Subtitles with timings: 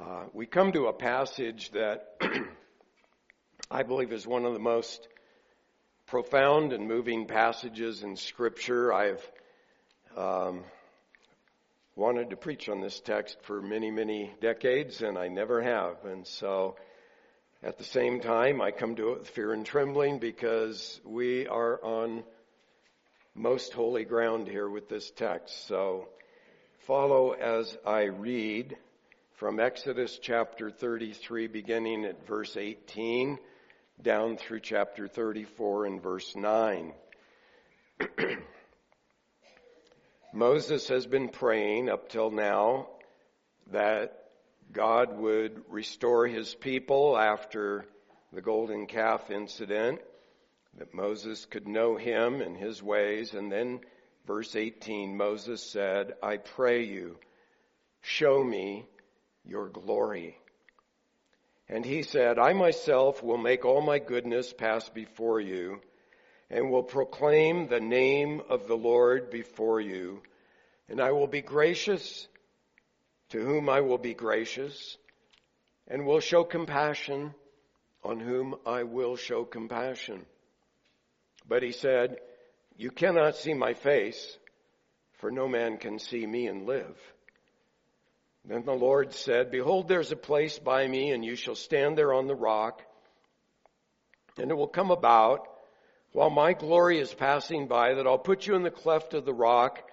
[0.00, 2.20] Uh, we come to a passage that
[3.70, 5.08] I believe is one of the most
[6.06, 8.92] profound and moving passages in Scripture.
[8.92, 9.32] I've
[10.16, 10.62] um,
[11.96, 16.04] wanted to preach on this text for many, many decades, and I never have.
[16.04, 16.76] And so,
[17.60, 21.84] at the same time, I come to it with fear and trembling because we are
[21.84, 22.22] on
[23.34, 25.66] most holy ground here with this text.
[25.66, 26.08] So,
[26.86, 28.76] follow as I read
[29.38, 33.38] from Exodus chapter 33, beginning at verse 18,
[34.02, 36.92] down through chapter 34 and verse 9.
[40.34, 42.88] Moses has been praying up till now
[43.70, 44.24] that
[44.72, 47.84] God would restore his people after
[48.32, 50.00] the golden calf incident,
[50.78, 53.34] that Moses could know him and his ways.
[53.34, 53.82] And then
[54.26, 57.18] verse 18, Moses said, I pray you,
[58.02, 58.84] show me
[59.48, 60.36] your glory.
[61.68, 65.80] And he said, I myself will make all my goodness pass before you
[66.50, 70.22] and will proclaim the name of the Lord before you.
[70.88, 72.26] And I will be gracious
[73.30, 74.96] to whom I will be gracious
[75.86, 77.34] and will show compassion
[78.02, 80.24] on whom I will show compassion.
[81.46, 82.18] But he said,
[82.76, 84.38] you cannot see my face
[85.18, 86.96] for no man can see me and live.
[88.48, 92.14] Then the Lord said, Behold, there's a place by me, and you shall stand there
[92.14, 92.82] on the rock.
[94.38, 95.46] And it will come about,
[96.12, 99.34] while my glory is passing by, that I'll put you in the cleft of the
[99.34, 99.86] rock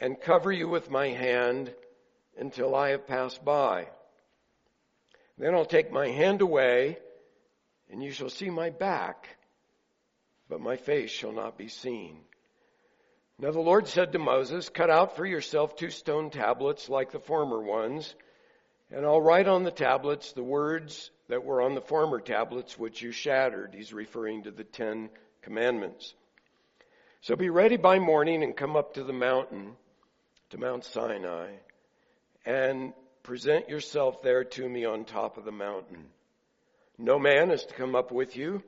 [0.00, 1.72] and cover you with my hand
[2.36, 3.86] until I have passed by.
[5.38, 6.98] Then I'll take my hand away,
[7.88, 9.28] and you shall see my back,
[10.48, 12.18] but my face shall not be seen.
[13.42, 17.18] Now the Lord said to Moses, Cut out for yourself two stone tablets like the
[17.18, 18.14] former ones,
[18.88, 23.02] and I'll write on the tablets the words that were on the former tablets which
[23.02, 23.74] you shattered.
[23.74, 25.10] He's referring to the Ten
[25.42, 26.14] Commandments.
[27.22, 29.72] So be ready by morning and come up to the mountain,
[30.50, 31.48] to Mount Sinai,
[32.46, 32.92] and
[33.24, 36.04] present yourself there to me on top of the mountain.
[36.96, 38.62] No man is to come up with you,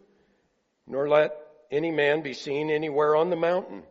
[0.84, 1.36] nor let
[1.70, 3.84] any man be seen anywhere on the mountain.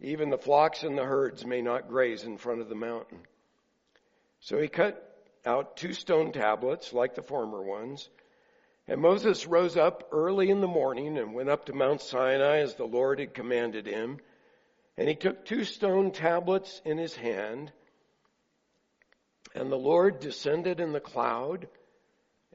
[0.00, 3.20] Even the flocks and the herds may not graze in front of the mountain.
[4.40, 5.06] So he cut
[5.44, 8.08] out two stone tablets like the former ones.
[8.88, 12.74] And Moses rose up early in the morning and went up to Mount Sinai as
[12.74, 14.18] the Lord had commanded him.
[14.96, 17.70] And he took two stone tablets in his hand.
[19.54, 21.68] And the Lord descended in the cloud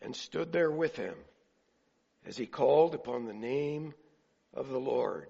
[0.01, 1.16] and stood there with him
[2.25, 3.94] as he called upon the name
[4.53, 5.28] of the Lord.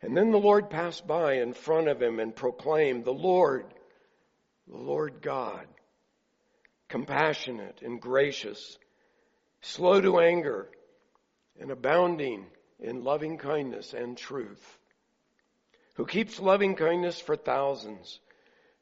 [0.00, 3.66] And then the Lord passed by in front of him and proclaimed, The Lord,
[4.68, 5.66] the Lord God,
[6.88, 8.78] compassionate and gracious,
[9.60, 10.70] slow to anger,
[11.58, 12.46] and abounding
[12.78, 14.78] in loving kindness and truth,
[15.94, 18.20] who keeps loving kindness for thousands,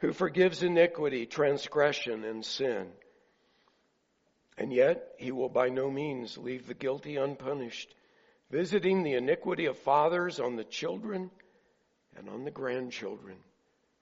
[0.01, 2.89] who forgives iniquity, transgression, and sin.
[4.59, 7.95] And yet he will by no means leave the guilty unpunished
[8.51, 11.31] visiting the iniquity of fathers on the children
[12.17, 13.37] and on the grandchildren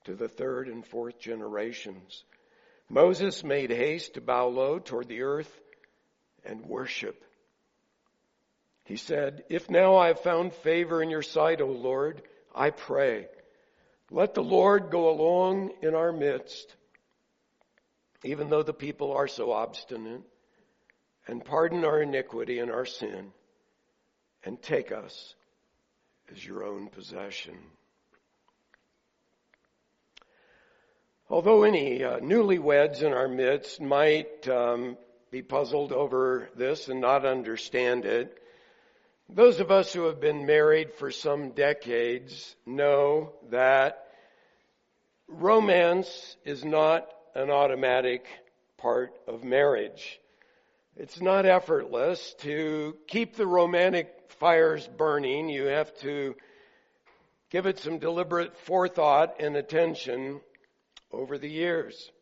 [0.05, 2.25] to the third and fourth generations.
[2.89, 5.51] Moses made haste to bow low toward the earth
[6.45, 7.25] and worship.
[8.85, 12.21] He said, If now I have found favor in your sight, O Lord,
[12.55, 13.29] I pray,
[14.11, 16.77] let the Lord go along in our midst,
[18.23, 20.21] even though the people are so obstinate,
[21.27, 23.33] and pardon our iniquity and our sin
[24.45, 25.35] and take us
[26.33, 27.55] as your own possession.
[31.31, 34.97] Although any uh, newlyweds in our midst might um,
[35.31, 38.39] be puzzled over this and not understand it,
[39.29, 44.07] those of us who have been married for some decades know that
[45.27, 48.27] romance is not an automatic
[48.77, 50.21] part of marriage.
[50.97, 55.49] It's not effortless to keep the romantic fires burning.
[55.49, 56.37] You have to
[57.51, 60.41] give it some deliberate forethought and attention
[61.11, 62.13] over the years.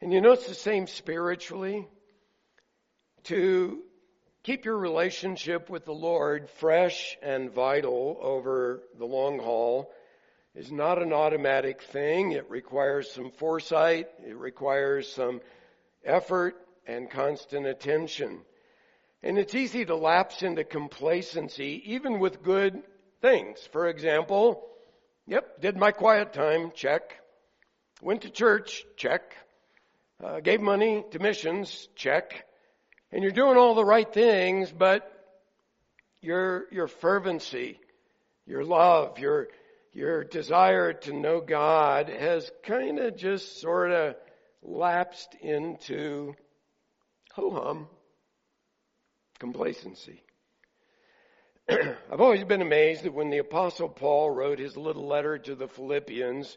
[0.00, 1.86] And you know it's the same spiritually.
[3.24, 3.82] To
[4.42, 9.92] keep your relationship with the Lord fresh and vital over the long haul
[10.56, 12.32] is not an automatic thing.
[12.32, 14.08] It requires some foresight.
[14.26, 15.40] It requires some
[16.04, 16.56] effort
[16.86, 18.40] and constant attention.
[19.22, 22.82] And it's easy to lapse into complacency even with good
[23.20, 23.60] things.
[23.72, 24.66] For example,
[25.26, 27.18] yep, did my quiet time, check.
[28.00, 29.36] Went to church, check.
[30.22, 32.44] uh, gave money to missions, check,
[33.10, 35.08] and you're doing all the right things, but
[36.20, 37.80] your, your fervency,
[38.46, 39.48] your love, your,
[39.92, 44.14] your desire to know God has kind of just sort of
[44.62, 46.34] lapsed into
[47.34, 47.88] ho hum,
[49.38, 50.22] complacency.
[51.68, 55.68] I've always been amazed that when the apostle Paul wrote his little letter to the
[55.68, 56.56] Philippians,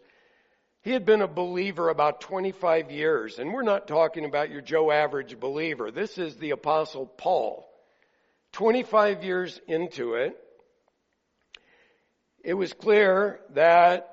[0.81, 4.91] he had been a believer about 25 years, and we're not talking about your Joe
[4.91, 5.91] average believer.
[5.91, 7.67] This is the apostle Paul.
[8.51, 10.37] 25 years into it,
[12.43, 14.09] it was clear that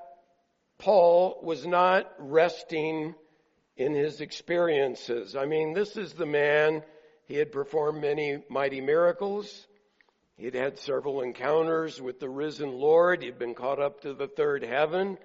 [0.79, 3.15] Paul was not resting
[3.77, 5.35] in his experiences.
[5.37, 6.83] I mean, this is the man,
[7.25, 9.67] he had performed many mighty miracles.
[10.37, 13.23] He had had several encounters with the risen Lord.
[13.23, 15.19] He'd been caught up to the third heaven.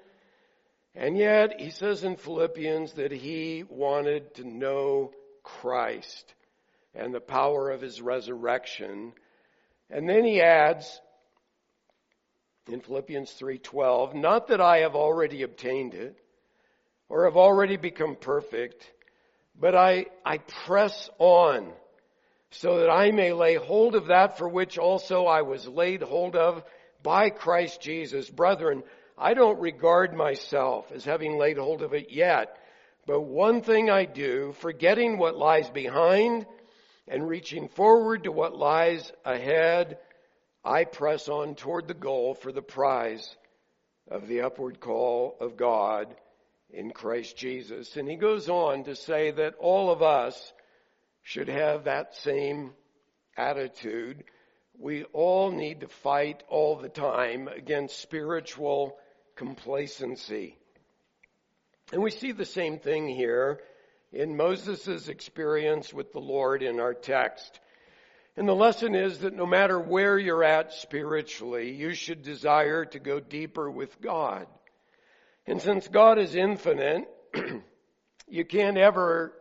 [0.96, 5.12] And yet, he says in Philippians that he wanted to know
[5.44, 6.34] Christ
[6.96, 9.14] and the power of his resurrection.
[9.90, 11.00] And then he adds
[12.68, 16.20] in Philippians 3:12, not that I have already obtained it
[17.10, 18.92] or have already become perfect,
[19.60, 21.72] but I I press on
[22.52, 26.36] so that I may lay hold of that for which also I was laid hold
[26.36, 26.64] of
[27.04, 28.30] by Christ Jesus.
[28.30, 28.84] Brethren,
[29.18, 32.58] I don't regard myself as having laid hold of it yet,
[33.06, 36.46] but one thing I do, forgetting what lies behind
[37.08, 39.98] and reaching forward to what lies ahead,
[40.64, 43.36] I press on toward the goal for the prize
[44.10, 46.14] of the upward call of God
[46.70, 47.96] in Christ Jesus.
[47.98, 50.54] And he goes on to say that all of us
[51.24, 52.72] should have that same
[53.36, 54.24] attitude.
[54.80, 58.98] We all need to fight all the time against spiritual
[59.36, 60.58] complacency.
[61.92, 63.62] And we see the same thing here
[64.12, 67.60] in Moses' experience with the Lord in our text.
[68.36, 73.00] And the lesson is that no matter where you're at spiritually, you should desire to
[73.00, 74.48] go deeper with God.
[75.48, 77.08] And since God is infinite,
[78.28, 79.32] you can't ever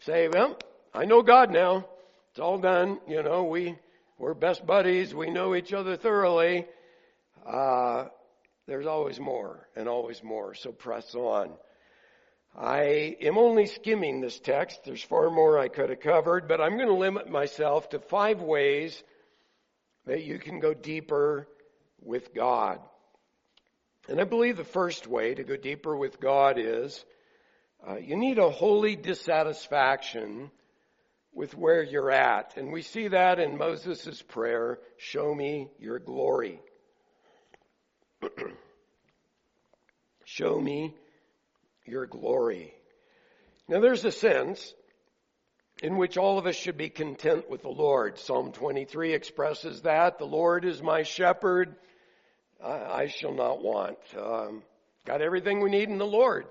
[0.00, 0.56] say, well,
[0.94, 1.86] I know God now.
[2.30, 2.98] It's all done.
[3.06, 3.76] You know, we,
[4.18, 5.14] we're best buddies.
[5.14, 6.66] We know each other thoroughly.
[7.46, 8.06] Uh,
[8.66, 11.50] there's always more and always more, so press on.
[12.56, 14.80] I am only skimming this text.
[14.84, 18.40] There's far more I could have covered, but I'm going to limit myself to five
[18.40, 19.02] ways
[20.06, 21.46] that you can go deeper
[22.00, 22.80] with God.
[24.08, 27.04] And I believe the first way to go deeper with God is
[27.86, 30.50] uh, you need a holy dissatisfaction
[31.32, 32.56] with where you're at.
[32.56, 36.60] And we see that in Moses' prayer, show me your glory.
[40.24, 40.94] Show me
[41.84, 42.72] your glory.
[43.68, 44.72] Now there's a sense
[45.82, 48.18] in which all of us should be content with the Lord.
[48.18, 50.18] Psalm 23 expresses that.
[50.18, 51.74] The Lord is my shepherd.
[52.62, 53.98] I, I shall not want.
[54.18, 54.62] Um,
[55.04, 56.46] got everything we need in the Lord.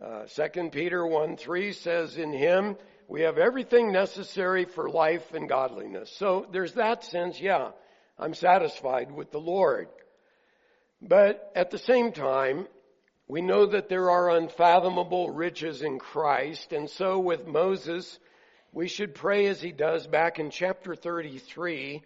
[0.00, 2.76] Uh, 2 Peter 1 3 says, In Him
[3.08, 6.12] we have everything necessary for life and godliness.
[6.16, 7.70] So there's that sense, yeah,
[8.18, 9.88] I'm satisfied with the Lord.
[11.00, 12.66] But at the same time,
[13.28, 18.18] we know that there are unfathomable riches in Christ, and so with Moses,
[18.72, 22.02] we should pray as he does back in chapter 33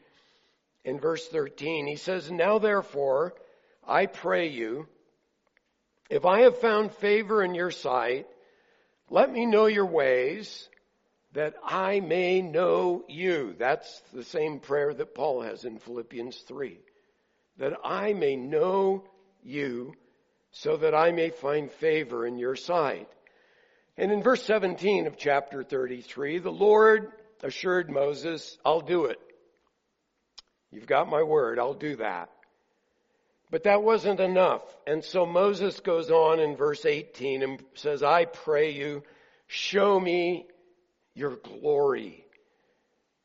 [0.85, 1.87] in verse 13.
[1.87, 3.35] He says, Now therefore,
[3.87, 4.87] I pray you,
[6.09, 8.27] if I have found favor in your sight,
[9.09, 10.69] let me know your ways
[11.33, 13.55] that I may know you.
[13.59, 16.79] That's the same prayer that Paul has in Philippians 3
[17.61, 19.05] that I may know
[19.43, 19.95] you
[20.51, 23.09] so that I may find favor in your sight.
[23.97, 29.21] And in verse 17 of chapter 33, the Lord assured Moses, I'll do it.
[30.73, 32.31] You've got my word, I'll do that.
[33.51, 34.63] But that wasn't enough.
[34.87, 39.03] And so Moses goes on in verse 18 and says, I pray you,
[39.49, 40.47] show me
[41.15, 42.25] your glory.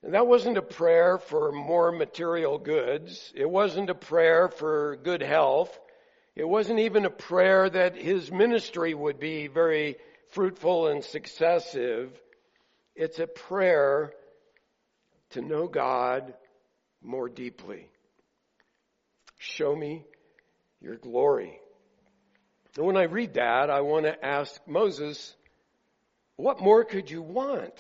[0.02, 3.32] And that wasn't a prayer for more material goods.
[3.36, 5.80] It wasn't a prayer for good health.
[6.36, 9.98] It wasn't even a prayer that his ministry would be very
[10.30, 12.12] fruitful and successive.
[12.96, 14.12] It's a prayer
[15.32, 16.34] to know God
[17.06, 17.88] more deeply.
[19.38, 20.06] Show me
[20.82, 21.60] your glory.
[22.78, 25.36] And when I read that, I want to ask Moses,
[26.36, 27.74] what more could you want?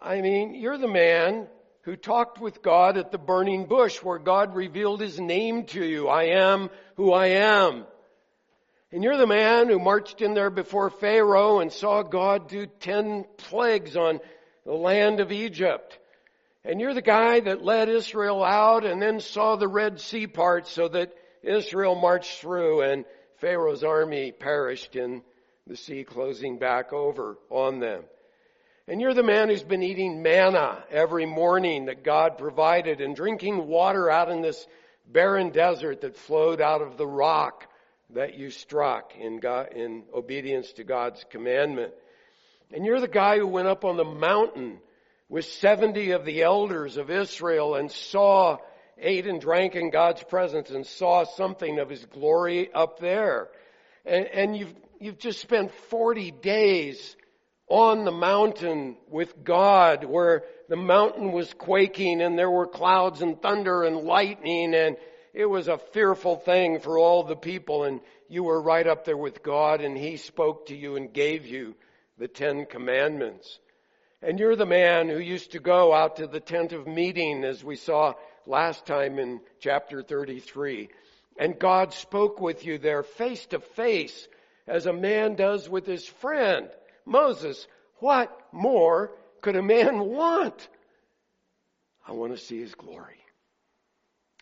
[0.00, 1.48] I mean, you're the man
[1.82, 6.06] who talked with God at the burning bush where God revealed his name to you.
[6.08, 7.86] I am who I am.
[8.92, 13.24] And you're the man who marched in there before Pharaoh and saw God do ten
[13.36, 14.20] plagues on
[14.64, 15.97] the land of Egypt.
[16.68, 20.68] And you're the guy that led Israel out and then saw the Red Sea part
[20.68, 23.06] so that Israel marched through and
[23.38, 25.22] Pharaoh's army perished in
[25.66, 28.02] the sea closing back over on them.
[28.86, 33.66] And you're the man who's been eating manna every morning that God provided and drinking
[33.66, 34.66] water out in this
[35.06, 37.66] barren desert that flowed out of the rock
[38.10, 41.94] that you struck in, God, in obedience to God's commandment.
[42.70, 44.80] And you're the guy who went up on the mountain
[45.28, 48.58] with 70 of the elders of Israel and saw,
[48.98, 53.48] ate and drank in God's presence and saw something of His glory up there.
[54.04, 57.16] And, and you've, you've just spent 40 days
[57.68, 63.40] on the mountain with God where the mountain was quaking and there were clouds and
[63.40, 64.96] thunder and lightning and
[65.34, 69.18] it was a fearful thing for all the people and you were right up there
[69.18, 71.74] with God and He spoke to you and gave you
[72.16, 73.60] the Ten Commandments.
[74.20, 77.62] And you're the man who used to go out to the tent of meeting as
[77.62, 78.14] we saw
[78.46, 80.88] last time in chapter 33.
[81.38, 84.26] And God spoke with you there face to face
[84.66, 86.68] as a man does with his friend.
[87.06, 90.68] Moses, what more could a man want?
[92.06, 93.20] I want to see his glory.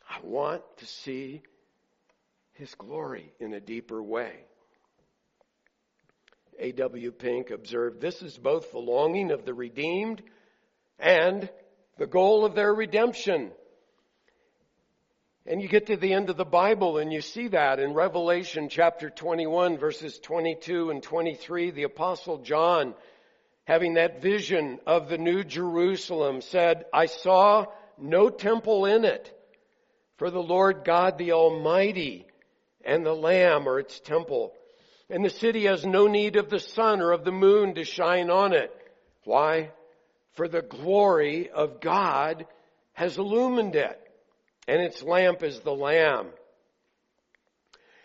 [0.08, 1.42] I want to see
[2.52, 4.46] his glory in a deeper way.
[6.58, 7.12] A.W.
[7.12, 10.22] Pink observed this is both the longing of the redeemed
[10.98, 11.48] and
[11.98, 13.50] the goal of their redemption.
[15.46, 18.68] And you get to the end of the Bible and you see that in Revelation
[18.68, 22.94] chapter 21 verses 22 and 23, the apostle John
[23.64, 27.66] having that vision of the new Jerusalem said, I saw
[27.98, 29.32] no temple in it
[30.16, 32.26] for the Lord God the Almighty
[32.84, 34.52] and the Lamb are its temple.
[35.08, 38.30] And the city has no need of the sun or of the moon to shine
[38.30, 38.72] on it.
[39.24, 39.70] Why?
[40.32, 42.46] For the glory of God
[42.92, 44.02] has illumined it
[44.68, 46.28] and its lamp is the Lamb.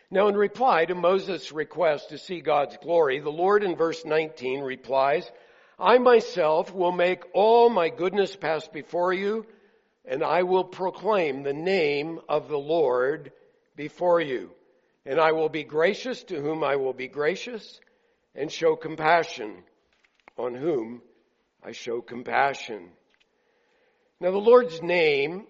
[0.09, 4.61] Now in reply to Moses' request to see God's glory, the Lord in verse 19
[4.61, 5.29] replies,
[5.79, 9.45] I myself will make all my goodness pass before you,
[10.05, 13.31] and I will proclaim the name of the Lord
[13.75, 14.51] before you.
[15.05, 17.79] And I will be gracious to whom I will be gracious,
[18.35, 19.63] and show compassion
[20.37, 21.01] on whom
[21.63, 22.89] I show compassion.
[24.19, 25.47] Now the Lord's name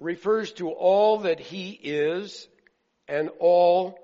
[0.00, 2.48] refers to all that he is
[3.08, 3.98] and all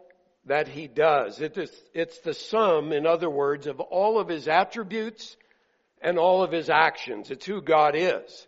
[0.47, 1.41] that he does.
[1.41, 5.37] It is, it's the sum, in other words, of all of his attributes
[6.01, 7.31] and all of his actions.
[7.31, 8.47] It's who God is.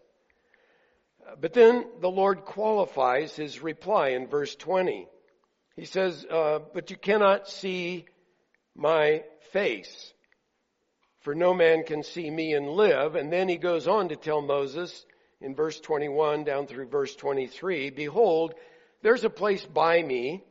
[1.40, 5.08] But then the Lord qualifies his reply in verse 20.
[5.76, 8.06] He says, uh, But you cannot see
[8.74, 10.12] my face,
[11.20, 13.14] for no man can see me and live.
[13.14, 15.04] And then he goes on to tell Moses,
[15.40, 18.54] in verse 21 down through verse 23, Behold,
[19.02, 20.44] there's a place by me,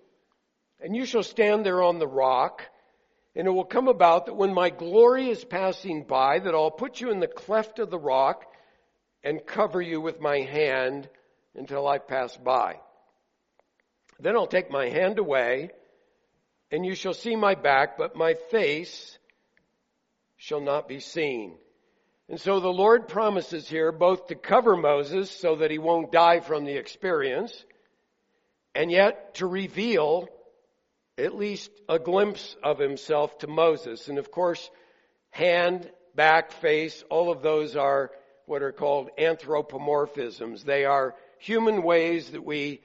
[0.79, 2.63] and you shall stand there on the rock,
[3.35, 6.99] and it will come about that when my glory is passing by, that I'll put
[6.99, 8.45] you in the cleft of the rock
[9.23, 11.07] and cover you with my hand
[11.55, 12.79] until I pass by.
[14.19, 15.71] Then I'll take my hand away,
[16.71, 19.17] and you shall see my back, but my face
[20.37, 21.57] shall not be seen.
[22.27, 26.41] And so the Lord promises here both to cover Moses so that he won't die
[26.41, 27.65] from the experience,
[28.75, 30.27] and yet to reveal
[31.17, 34.07] at least a glimpse of himself to Moses.
[34.07, 34.69] And of course,
[35.31, 38.11] hand, back, face, all of those are
[38.45, 40.63] what are called anthropomorphisms.
[40.63, 42.81] They are human ways that we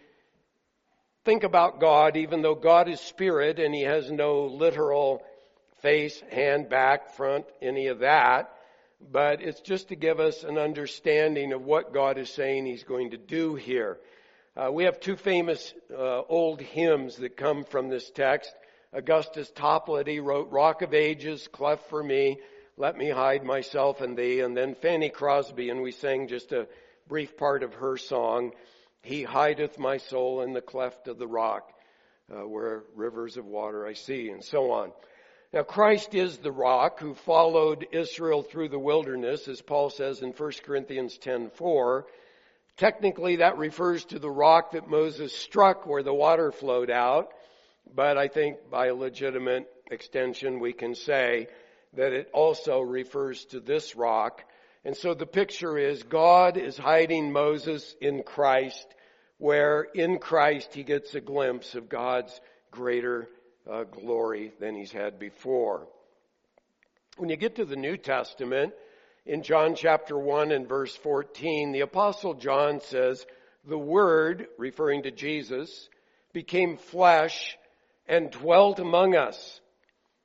[1.25, 5.23] think about God, even though God is spirit and he has no literal
[5.83, 8.51] face, hand, back, front, any of that
[9.11, 13.11] but it's just to give us an understanding of what God is saying He's going
[13.11, 13.99] to do here.
[14.57, 18.55] Uh, we have two famous uh, old hymns that come from this text.
[18.93, 22.39] Augustus Toplady wrote Rock of Ages, Cleft for Me,
[22.77, 26.69] Let Me Hide Myself in Thee, and then Fanny Crosby, and we sang just a
[27.09, 28.53] brief part of her song,
[29.05, 31.71] He hideth my soul in the cleft of the rock,
[32.35, 34.93] uh, where rivers of water I see, and so on.
[35.53, 40.33] Now Christ is the rock who followed Israel through the wilderness, as Paul says in
[40.33, 42.07] 1 Corinthians 10:4.
[42.79, 47.31] Technically that refers to the rock that Moses struck where the water flowed out,
[47.95, 51.49] but I think by legitimate extension we can say
[51.93, 54.43] that it also refers to this rock.
[54.85, 58.87] And so the picture is God is hiding Moses in Christ,
[59.39, 62.39] where in Christ he gets a glimpse of God's
[62.71, 63.29] greater
[63.71, 65.87] uh, glory than he's had before.
[67.17, 68.75] When you get to the New Testament,
[69.25, 73.25] in John chapter 1 and verse 14, the apostle John says,
[73.67, 75.89] the Word, referring to Jesus,
[76.35, 77.57] became flesh
[78.07, 79.61] and dwelt among us.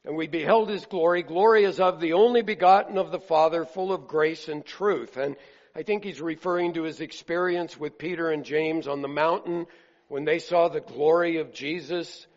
[0.05, 1.23] And we beheld his glory.
[1.23, 5.17] Glory is of the only begotten of the Father, full of grace and truth.
[5.17, 5.35] And
[5.75, 9.67] I think he's referring to his experience with Peter and James on the mountain
[10.07, 12.27] when they saw the glory of Jesus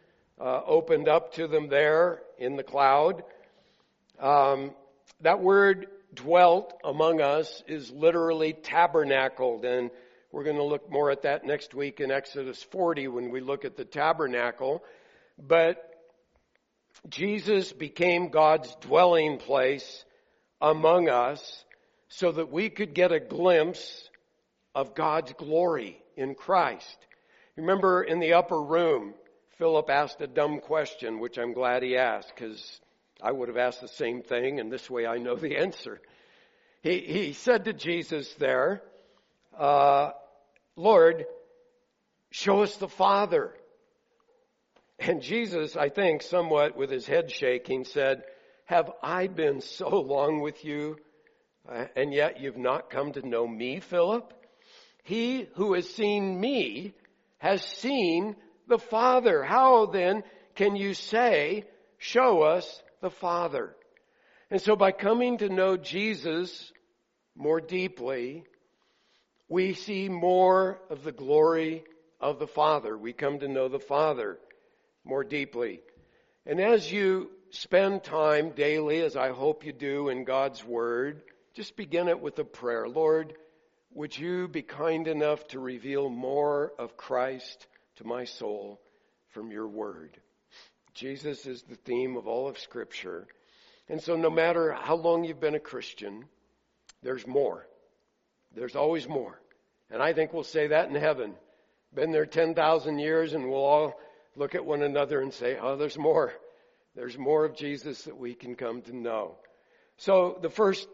[0.40, 3.22] uh, opened up to them there in the cloud.
[4.18, 4.72] Um,
[5.20, 9.90] that word dwelt among us is literally tabernacled and
[10.32, 13.66] we're going to look more at that next week in Exodus 40 when we look
[13.66, 14.82] at the tabernacle.
[15.38, 15.91] But
[17.08, 20.04] Jesus became God's dwelling place
[20.60, 21.64] among us
[22.08, 24.08] so that we could get a glimpse
[24.74, 26.96] of God's glory in Christ.
[27.56, 29.14] Remember in the upper room,
[29.58, 32.80] Philip asked a dumb question, which I'm glad he asked because
[33.22, 36.00] I would have asked the same thing and this way I know the answer.
[36.82, 38.82] He, he said to Jesus there,
[39.58, 40.12] uh,
[40.76, 41.26] Lord,
[42.30, 43.54] show us the Father.
[44.98, 48.22] And Jesus, I think, somewhat with his head shaking, said,
[48.66, 50.96] Have I been so long with you,
[51.68, 54.32] uh, and yet you've not come to know me, Philip?
[55.02, 56.94] He who has seen me
[57.38, 58.36] has seen
[58.68, 59.42] the Father.
[59.42, 60.22] How then
[60.54, 61.64] can you say,
[61.98, 63.74] Show us the Father?
[64.50, 66.72] And so by coming to know Jesus
[67.34, 68.44] more deeply,
[69.48, 71.84] we see more of the glory
[72.20, 72.96] of the Father.
[72.96, 74.38] We come to know the Father
[75.04, 75.80] more deeply.
[76.46, 81.22] And as you spend time daily, as I hope you do in God's Word,
[81.54, 82.88] just begin it with a prayer.
[82.88, 83.34] Lord,
[83.94, 87.66] would you be kind enough to reveal more of Christ
[87.96, 88.80] to my soul
[89.30, 90.18] from your Word?
[90.94, 93.26] Jesus is the theme of all of Scripture.
[93.88, 96.24] And so no matter how long you've been a Christian,
[97.02, 97.66] there's more.
[98.54, 99.40] There's always more.
[99.90, 101.34] And I think we'll say that in heaven.
[101.94, 104.00] Been there 10,000 years and we'll all
[104.36, 106.32] look at one another and say, oh, there's more.
[106.94, 109.36] There's more of Jesus that we can come to know.
[109.96, 110.88] So the first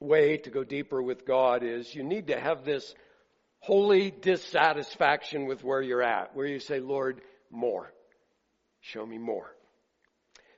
[0.00, 2.94] way to go deeper with God is you need to have this
[3.60, 7.20] holy dissatisfaction with where you're at, where you say, Lord,
[7.50, 7.92] more.
[8.80, 9.50] Show me more.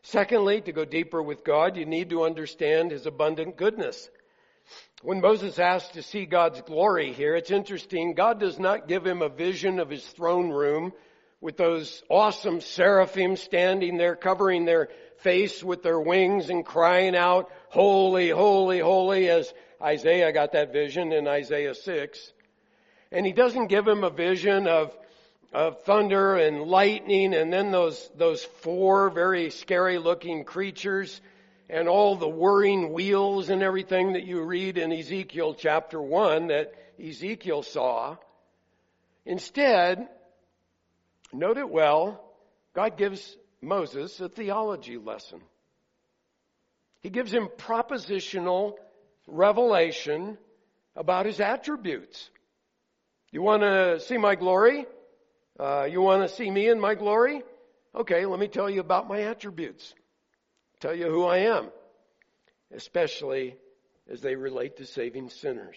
[0.02, 4.10] Secondly, to go deeper with God, you need to understand His abundant goodness.
[5.02, 8.14] When Moses asked to see God's glory here, it's interesting.
[8.14, 10.92] God does not give him a vision of his throne room
[11.40, 17.50] with those awesome seraphim standing there covering their face with their wings and crying out,
[17.68, 22.32] holy, holy, holy, as Isaiah got that vision in Isaiah 6.
[23.12, 24.96] And he doesn't give him a vision of,
[25.52, 31.20] of thunder and lightning and then those, those four very scary looking creatures
[31.70, 36.74] and all the whirring wheels and everything that you read in Ezekiel chapter 1 that
[37.02, 38.16] Ezekiel saw.
[39.24, 40.08] Instead,
[41.32, 42.24] Note it well,
[42.74, 45.40] God gives Moses a theology lesson.
[47.00, 48.74] He gives him propositional
[49.26, 50.38] revelation
[50.96, 52.30] about his attributes.
[53.30, 54.86] You want to see my glory?
[55.58, 57.42] Uh, you want to see me in my glory?
[57.94, 59.94] Okay, let me tell you about my attributes.
[60.80, 61.68] Tell you who I am,
[62.72, 63.56] especially
[64.10, 65.76] as they relate to saving sinners.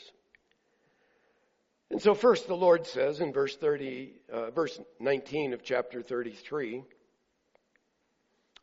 [1.91, 6.83] And so first the Lord says in verse 30, uh, verse 19 of chapter 33,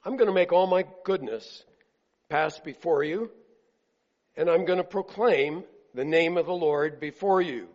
[0.02, 1.64] I'm going to make all my goodness
[2.30, 3.30] pass before you,
[4.34, 7.68] and I'm going to proclaim the name of the Lord before you.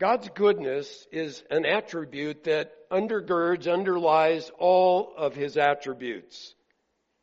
[0.00, 6.56] God's goodness is an attribute that undergirds, underlies all of his attributes.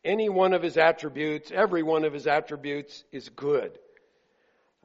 [0.05, 3.77] Any one of his attributes, every one of his attributes is good.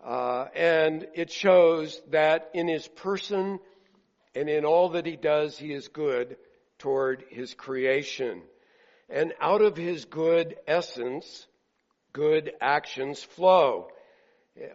[0.04, 3.58] Uh, and it shows that in his person
[4.34, 6.36] and in all that he does, he is good
[6.78, 8.42] toward his creation.
[9.08, 11.46] And out of his good essence,
[12.12, 13.88] good actions flow.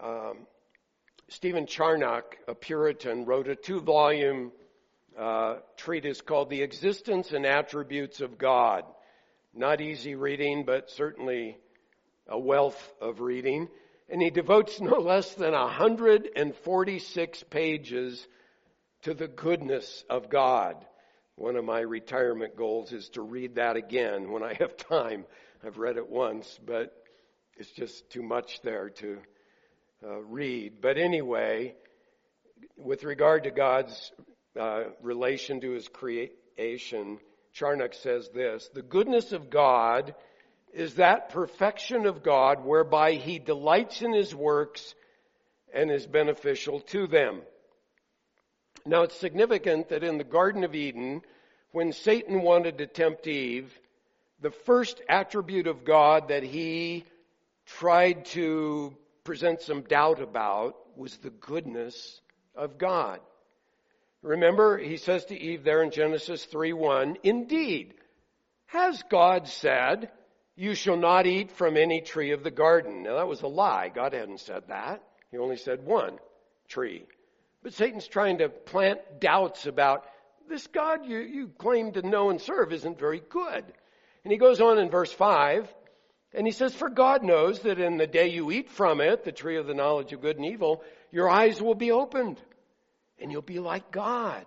[0.01, 0.47] Um,
[1.27, 4.51] Stephen Charnock, a Puritan, wrote a two volume
[5.17, 8.83] uh, treatise called The Existence and Attributes of God.
[9.53, 11.57] Not easy reading, but certainly
[12.27, 13.67] a wealth of reading
[14.09, 18.27] and he devotes no less than 146 pages
[19.03, 20.75] to the goodness of God.
[21.35, 25.25] One of my retirement goals is to read that again when I have time.
[25.63, 26.93] I've read it once, but
[27.57, 29.19] it's just too much there to
[30.03, 30.81] uh, read.
[30.81, 31.75] But anyway,
[32.77, 34.11] with regard to God's
[34.59, 37.19] uh, relation to his creation,
[37.53, 40.15] Charnock says this The goodness of God
[40.73, 44.93] is that perfection of God whereby he delights in his works
[45.73, 47.41] and is beneficial to them.
[48.85, 51.21] Now it's significant that in the Garden of Eden,
[51.71, 53.71] when Satan wanted to tempt Eve,
[54.41, 57.05] the first attribute of God that he
[57.65, 62.21] tried to present some doubt about was the goodness
[62.55, 63.19] of God.
[64.21, 67.93] Remember, he says to Eve there in Genesis 3:1, "Indeed,
[68.67, 70.11] has God said,
[70.59, 73.89] you shall not eat from any tree of the garden." Now that was a lie.
[73.89, 75.01] God hadn't said that.
[75.31, 76.19] He only said one
[76.67, 77.05] tree.
[77.63, 80.05] But Satan's trying to plant doubts about
[80.49, 83.63] this God you, you claim to know and serve isn't very good.
[84.23, 85.73] And he goes on in verse 5,
[86.33, 89.31] and he says, For God knows that in the day you eat from it, the
[89.31, 92.39] tree of the knowledge of good and evil, your eyes will be opened,
[93.19, 94.45] and you'll be like God,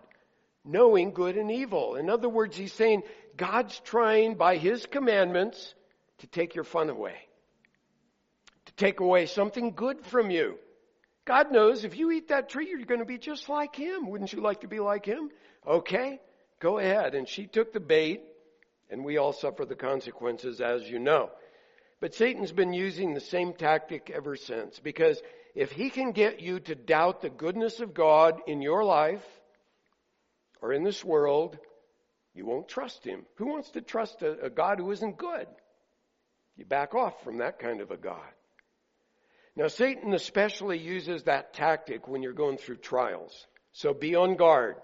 [0.64, 1.94] knowing good and evil.
[1.94, 3.02] In other words, he's saying,
[3.36, 5.74] God's trying by his commandments
[6.18, 7.16] to take your fun away,
[8.66, 10.58] to take away something good from you.
[11.24, 14.10] God knows if you eat that tree, you're going to be just like him.
[14.10, 15.30] Wouldn't you like to be like him?
[15.66, 16.20] Okay,
[16.58, 17.14] go ahead.
[17.14, 18.22] And she took the bait,
[18.90, 21.30] and we all suffer the consequences, as you know.
[22.00, 25.22] But Satan's been using the same tactic ever since, because
[25.54, 29.24] if he can get you to doubt the goodness of God in your life
[30.60, 31.58] or in this world,
[32.34, 33.26] you won't trust him.
[33.36, 35.46] Who wants to trust a, a God who isn't good?
[36.56, 38.20] You back off from that kind of a God.
[39.54, 43.46] Now, Satan especially uses that tactic when you're going through trials.
[43.72, 44.76] So be on guard.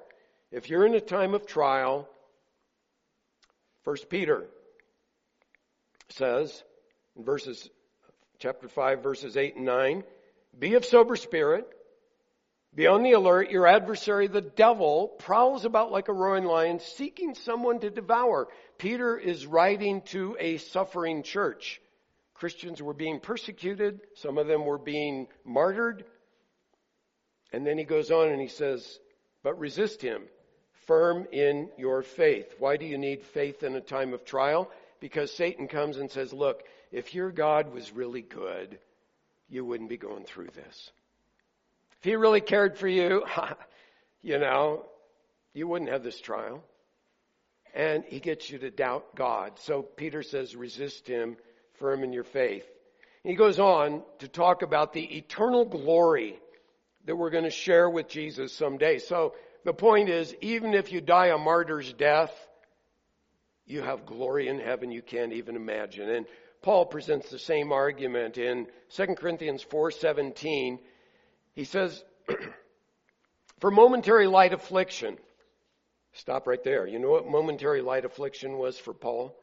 [0.50, 2.09] If you're in a time of trial,
[3.85, 4.46] 1 Peter
[6.11, 6.62] says
[7.16, 7.68] in verses,
[8.38, 10.04] chapter 5, verses 8 and 9,
[10.59, 11.66] be of sober spirit,
[12.74, 13.50] be on the alert.
[13.50, 18.48] Your adversary, the devil, prowls about like a roaring lion, seeking someone to devour.
[18.76, 21.81] Peter is writing to a suffering church.
[22.35, 24.00] Christians were being persecuted.
[24.14, 26.04] Some of them were being martyred.
[27.52, 29.00] And then he goes on and he says,
[29.42, 30.22] but resist him,
[30.87, 32.54] firm in your faith.
[32.59, 34.70] Why do you need faith in a time of trial?
[35.00, 38.78] Because Satan comes and says, look, if your God was really good,
[39.48, 40.90] you wouldn't be going through this.
[42.00, 43.24] If he really cared for you,
[44.22, 44.84] you know,
[45.52, 46.62] you wouldn't have this trial.
[47.74, 49.58] And he gets you to doubt God.
[49.61, 51.37] So Peter says, resist him
[51.74, 52.66] firm in your faith.
[53.24, 56.38] He goes on to talk about the eternal glory
[57.04, 58.98] that we're going to share with Jesus someday.
[58.98, 59.34] So
[59.64, 62.32] the point is, even if you die a martyr's death,
[63.66, 66.08] you have glory in heaven you can't even imagine.
[66.08, 66.26] And
[66.62, 70.78] Paul presents the same argument in 2 Corinthians 4:17.
[71.59, 72.05] He says,
[73.59, 75.18] "For momentary light affliction."
[76.12, 76.87] Stop right there.
[76.87, 79.35] You know what momentary light affliction was for Paul?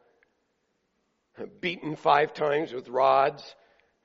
[1.60, 3.44] beaten five times with rods,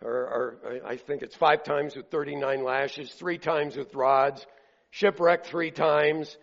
[0.02, 4.46] or, or, I think it's five times with 39 lashes, three times with rods,
[4.90, 6.36] shipwrecked three times,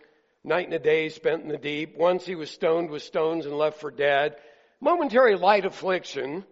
[0.43, 1.95] night and a day spent in the deep.
[1.95, 4.37] Once he was stoned with stones and left for dead.
[4.81, 6.45] Momentary light affliction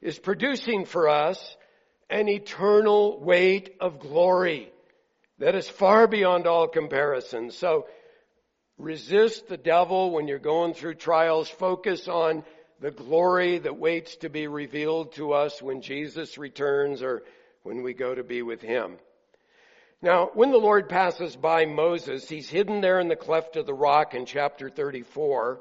[0.00, 1.56] is producing for us
[2.10, 4.70] an eternal weight of glory
[5.38, 7.50] that is far beyond all comparison.
[7.50, 7.86] So
[8.76, 11.48] resist the devil when you're going through trials.
[11.48, 12.44] Focus on
[12.80, 17.22] the glory that waits to be revealed to us when Jesus returns or
[17.62, 18.98] when we go to be with Him.
[20.00, 23.74] Now, when the Lord passes by Moses, he's hidden there in the cleft of the
[23.74, 25.60] rock in chapter 34.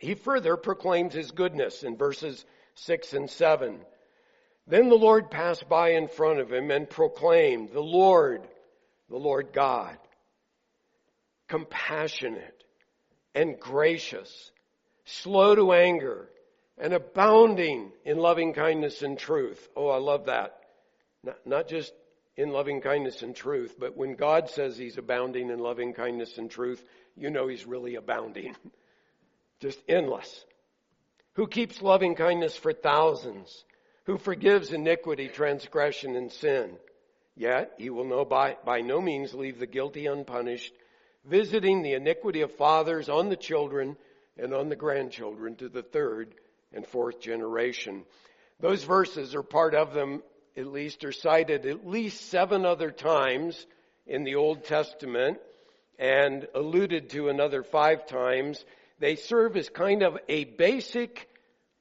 [0.00, 2.44] He further proclaims his goodness in verses
[2.74, 3.78] 6 and 7.
[4.68, 8.46] Then the Lord passed by in front of him and proclaimed, The Lord,
[9.08, 9.96] the Lord God,
[11.48, 12.64] compassionate
[13.34, 14.50] and gracious,
[15.06, 16.28] slow to anger,
[16.76, 19.68] and abounding in loving kindness and truth.
[19.74, 20.60] Oh, I love that.
[21.24, 21.92] Not, not just
[22.36, 26.50] in loving kindness and truth, but when God says he's abounding in loving kindness and
[26.50, 26.84] truth,
[27.16, 28.54] you know he's really abounding.
[29.60, 30.44] just endless.
[31.32, 33.64] Who keeps loving kindness for thousands,
[34.08, 36.70] who forgives iniquity, transgression, and sin.
[37.36, 40.72] Yet he will no by, by no means leave the guilty unpunished,
[41.26, 43.98] visiting the iniquity of fathers on the children
[44.38, 46.34] and on the grandchildren to the third
[46.72, 48.04] and fourth generation.
[48.60, 50.22] Those verses are part of them,
[50.56, 53.66] at least, are cited at least seven other times
[54.06, 55.36] in the Old Testament
[55.98, 58.64] and alluded to another five times.
[59.00, 61.28] They serve as kind of a basic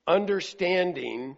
[0.06, 1.38] understanding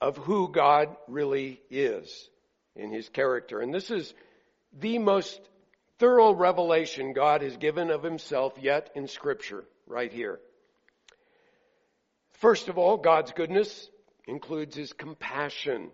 [0.00, 2.28] of who God really is
[2.76, 3.60] in his character.
[3.60, 4.14] And this is
[4.72, 5.40] the most
[5.98, 10.38] thorough revelation God has given of himself yet in scripture right here.
[12.34, 13.90] First of all, God's goodness
[14.26, 15.90] includes his compassion.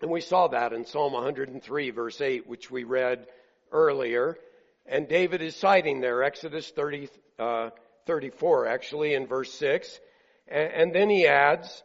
[0.00, 3.26] And we saw that in Psalm 103 verse 8, which we read
[3.70, 4.38] earlier.
[4.86, 7.70] And David is citing there, Exodus 30, uh,
[8.06, 10.00] 34 actually in verse 6.
[10.46, 11.82] And, and then he adds,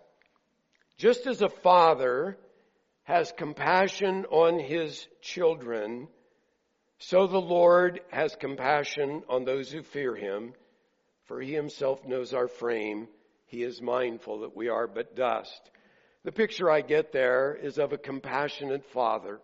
[0.98, 2.38] just as a father
[3.04, 6.08] has compassion on his children,
[7.00, 10.54] so the Lord has compassion on those who fear him,
[11.26, 13.08] for he himself knows our frame.
[13.48, 15.70] He is mindful that we are but dust.
[16.24, 19.42] The picture I get there is of a compassionate father.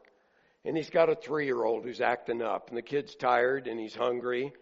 [0.63, 2.69] And he's got a three year old who's acting up.
[2.69, 4.53] And the kid's tired and he's hungry.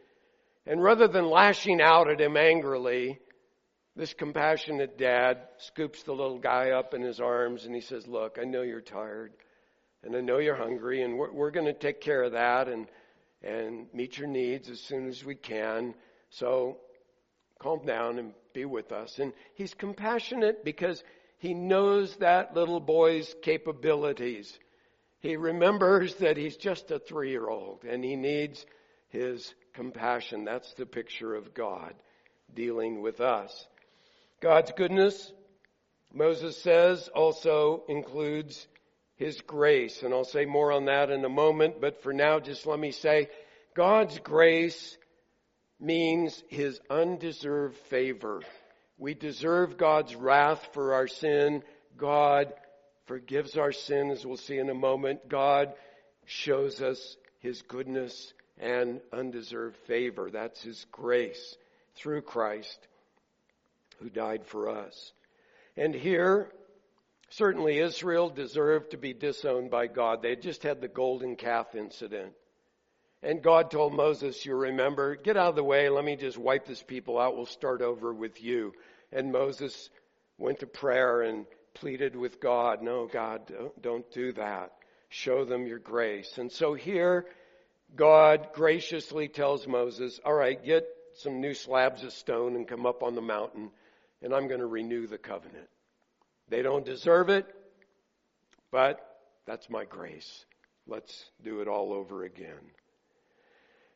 [0.65, 3.19] And rather than lashing out at him angrily,
[3.97, 8.37] this compassionate dad scoops the little guy up in his arms and he says, Look,
[8.39, 9.33] I know you're tired
[10.03, 12.87] and I know you're hungry and we're, we're going to take care of that and,
[13.41, 15.95] and meet your needs as soon as we can.
[16.29, 16.77] So
[17.59, 19.17] calm down and be with us.
[19.17, 21.03] And he's compassionate because
[21.39, 24.59] he knows that little boy's capabilities.
[25.21, 28.63] He remembers that he's just a three year old and he needs
[29.09, 30.45] his compassion.
[30.45, 31.95] That's the picture of God
[32.53, 33.67] dealing with us.
[34.39, 35.33] God's goodness,
[36.13, 38.67] Moses says, also includes
[39.15, 40.03] his grace.
[40.03, 42.91] And I'll say more on that in a moment, but for now, just let me
[42.91, 43.29] say
[43.75, 44.97] God's grace
[45.79, 48.41] means his undeserved favor.
[48.99, 51.63] We deserve God's wrath for our sin.
[51.97, 52.53] God
[53.05, 55.29] forgives our sin, as we'll see in a moment.
[55.29, 55.73] God
[56.25, 60.29] shows us his goodness and undeserved favor.
[60.31, 61.55] That's his grace
[61.95, 62.87] through Christ
[63.99, 65.13] who died for us.
[65.75, 66.51] And here,
[67.29, 70.21] certainly Israel deserved to be disowned by God.
[70.21, 72.33] They had just had the golden calf incident.
[73.23, 75.89] And God told Moses, you remember, get out of the way.
[75.89, 77.35] Let me just wipe this people out.
[77.35, 78.73] We'll start over with you.
[79.11, 79.89] And Moses
[80.37, 84.71] went to prayer and pleaded with God, no, God, don't, don't do that.
[85.09, 86.37] Show them your grace.
[86.37, 87.25] And so here,
[87.95, 93.03] God graciously tells Moses, all right, get some new slabs of stone and come up
[93.03, 93.71] on the mountain
[94.21, 95.69] and I'm going to renew the covenant.
[96.49, 97.45] They don't deserve it,
[98.71, 98.99] but
[99.45, 100.45] that's my grace.
[100.87, 102.71] Let's do it all over again.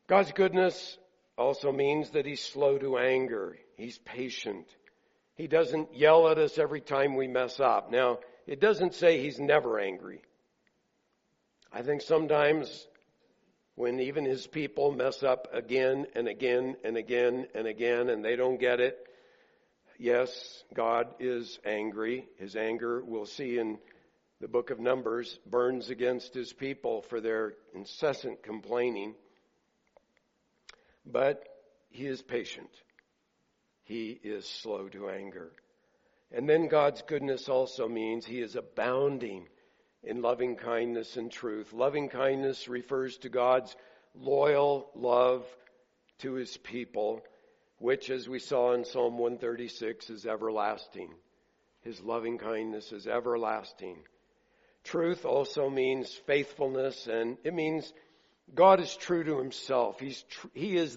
[0.08, 0.98] God's goodness
[1.38, 3.58] also means that He's slow to anger.
[3.78, 4.68] He's patient.
[5.36, 7.92] He doesn't yell at us every time we mess up.
[7.92, 10.22] Now, it doesn't say He's never angry.
[11.72, 12.88] I think sometimes
[13.76, 18.36] when even His people mess up again and again and again and again and they
[18.36, 18.98] don't get it,
[20.02, 22.28] yes, God is angry.
[22.38, 23.78] His anger, we'll see in
[24.40, 29.16] the book of Numbers, burns against His people for their incessant complaining.
[31.06, 31.44] But
[31.92, 32.70] he is patient.
[33.84, 35.52] He is slow to anger.
[36.32, 39.48] And then God's goodness also means he is abounding
[40.04, 41.74] in loving kindness and truth.
[41.74, 43.76] Loving kindness refers to God's
[44.16, 45.46] loyal love
[46.20, 47.22] to his people,
[47.82, 51.10] which, as we saw in Psalm 136, is everlasting.
[51.82, 53.98] His loving kindness is everlasting.
[54.84, 57.92] Truth also means faithfulness, and it means
[58.54, 60.00] God is true to himself.
[60.00, 60.96] He's tr- he is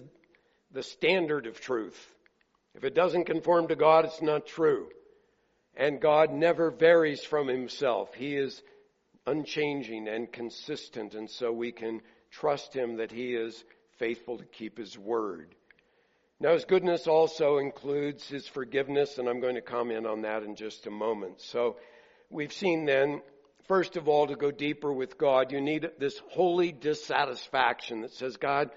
[0.71, 1.99] the standard of truth.
[2.75, 4.89] If it doesn't conform to God, it's not true.
[5.75, 8.13] And God never varies from himself.
[8.13, 8.61] He is
[9.25, 13.63] unchanging and consistent, and so we can trust him that he is
[13.97, 15.55] faithful to keep his word.
[16.39, 20.55] Now, his goodness also includes his forgiveness, and I'm going to comment on that in
[20.55, 21.41] just a moment.
[21.41, 21.77] So,
[22.29, 23.21] we've seen then
[23.67, 28.37] First of all, to go deeper with God, you need this holy dissatisfaction that says,
[28.37, 28.69] God,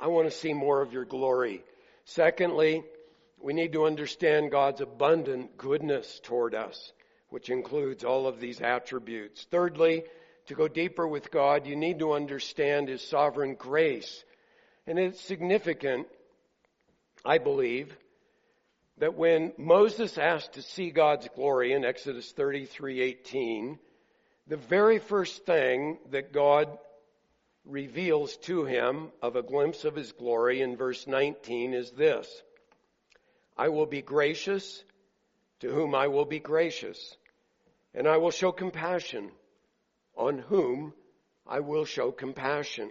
[0.00, 1.62] I want to see more of your glory.
[2.04, 2.82] Secondly,
[3.40, 6.92] we need to understand God's abundant goodness toward us,
[7.28, 9.46] which includes all of these attributes.
[9.48, 10.02] Thirdly,
[10.46, 14.24] to go deeper with God, you need to understand His sovereign grace.
[14.88, 16.08] And it's significant,
[17.24, 17.96] I believe,
[18.98, 23.78] that when Moses asked to see God's glory in Exodus 33:18,
[24.46, 26.78] the very first thing that God
[27.64, 32.42] reveals to him of a glimpse of his glory in verse 19 is this
[33.56, 34.84] I will be gracious
[35.60, 37.16] to whom I will be gracious,
[37.94, 39.30] and I will show compassion
[40.16, 40.92] on whom
[41.46, 42.90] I will show compassion.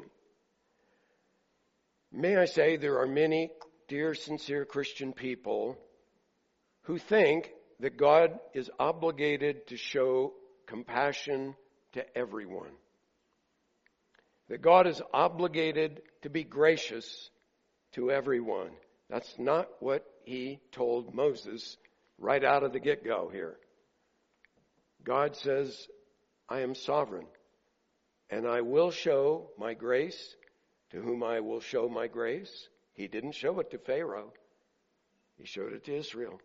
[2.14, 3.52] May I say, there are many
[3.92, 5.78] dear, sincere Christian people
[6.84, 7.52] who think
[7.82, 10.32] that God is obligated to show
[10.66, 11.58] compassion
[11.92, 12.72] to everyone.
[14.52, 17.30] that God is obligated to be gracious
[17.94, 18.72] to everyone.
[19.10, 21.78] That's not what he told Moses
[22.18, 23.56] right out of the get go here.
[25.06, 25.88] God says,
[26.50, 27.28] I am sovereign,
[28.30, 30.36] and I will show my grace
[30.90, 32.68] to whom I will show my grace.
[33.02, 34.32] He didn't show it to Pharaoh,
[35.36, 36.40] he showed it to Israel.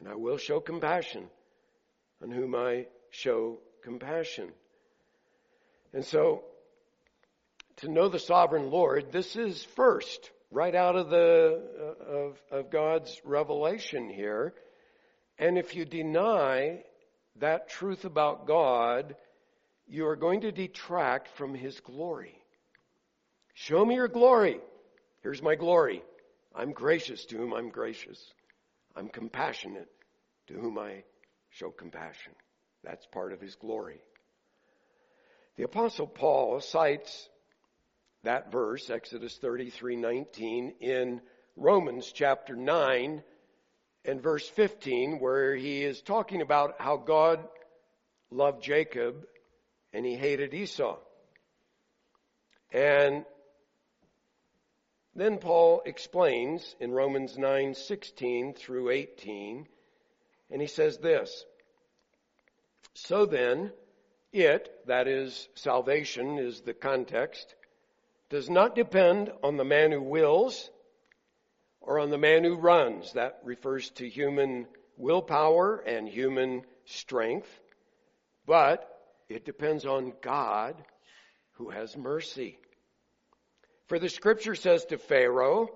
[0.00, 1.30] And I will show compassion
[2.20, 4.48] on whom I show compassion.
[5.92, 6.42] And so,
[7.76, 12.70] to know the sovereign Lord, this is first, right out of the uh, of, of
[12.70, 14.52] God's revelation here.
[15.38, 16.82] And if you deny
[17.36, 19.14] that truth about God,
[19.86, 22.36] you are going to detract from His glory.
[23.54, 24.60] Show me your glory.
[25.22, 26.02] Here's my glory.
[26.54, 28.32] I'm gracious to whom I'm gracious.
[28.94, 29.88] I'm compassionate
[30.46, 31.04] to whom I
[31.50, 32.32] show compassion.
[32.82, 34.00] That's part of His glory.
[35.56, 37.28] The apostle Paul cites
[38.22, 41.20] that verse, Exodus 33:19 in
[41.56, 43.22] Romans chapter 9
[44.04, 47.40] and verse 15 where he is talking about how God
[48.30, 49.26] loved Jacob
[49.92, 50.98] and he hated Esau.
[52.72, 53.24] And
[55.16, 59.66] then Paul explains in Romans 9:16 through 18
[60.50, 61.44] and he says this
[62.94, 63.72] So then
[64.32, 67.54] it that is salvation is the context
[68.28, 70.70] does not depend on the man who wills
[71.80, 73.12] or on the man who runs.
[73.12, 77.48] That refers to human willpower and human strength.
[78.44, 78.88] But
[79.28, 80.76] it depends on God
[81.52, 82.58] who has mercy.
[83.86, 85.68] For the scripture says to Pharaoh,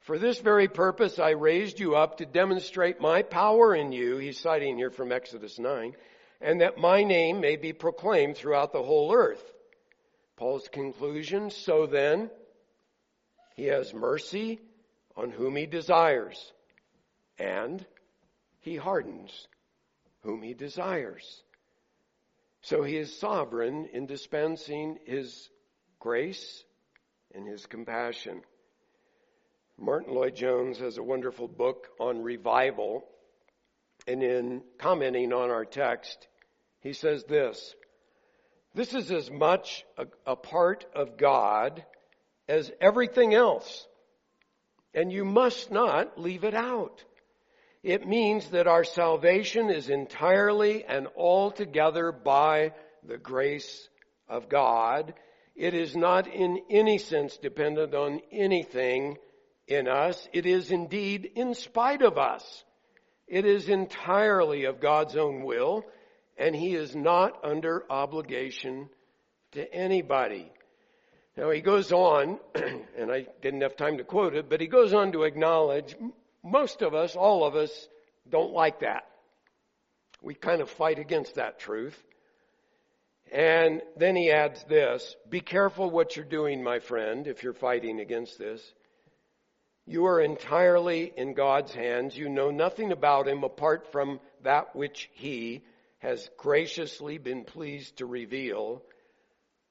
[0.00, 4.16] For this very purpose I raised you up to demonstrate my power in you.
[4.16, 5.94] He's citing here from Exodus 9.
[6.40, 9.42] And that my name may be proclaimed throughout the whole earth.
[10.36, 12.30] Paul's conclusion, so then,
[13.54, 14.60] he has mercy
[15.16, 16.52] on whom he desires,
[17.38, 17.84] and
[18.60, 19.48] he hardens
[20.20, 21.42] whom he desires.
[22.60, 25.48] So he is sovereign in dispensing his
[25.98, 26.64] grace
[27.36, 28.40] and his compassion.
[29.78, 33.04] Martyn Lloyd-Jones has a wonderful book on revival,
[34.06, 36.28] and in commenting on our text,
[36.80, 37.74] he says this
[38.74, 41.82] this is as much a, a part of God
[42.46, 43.86] as everything else.
[44.92, 47.02] And you must not leave it out.
[47.82, 52.72] It means that our salvation is entirely and altogether by
[53.02, 53.88] the grace
[54.28, 55.14] of God.
[55.56, 59.16] It is not in any sense dependent on anything
[59.66, 60.28] in us.
[60.32, 62.64] It is indeed in spite of us.
[63.26, 65.84] It is entirely of God's own will
[66.36, 68.88] and he is not under obligation
[69.52, 70.52] to anybody.
[71.36, 74.92] Now he goes on, and I didn't have time to quote it, but he goes
[74.92, 75.96] on to acknowledge
[76.42, 77.88] most of us, all of us,
[78.28, 79.06] don't like that.
[80.22, 82.00] We kind of fight against that truth.
[83.32, 88.00] And then he adds this, be careful what you're doing, my friend, if you're fighting
[88.00, 88.62] against this.
[89.84, 92.16] You are entirely in God's hands.
[92.16, 95.64] You know nothing about him apart from that which he,
[95.98, 98.82] has graciously been pleased to reveal,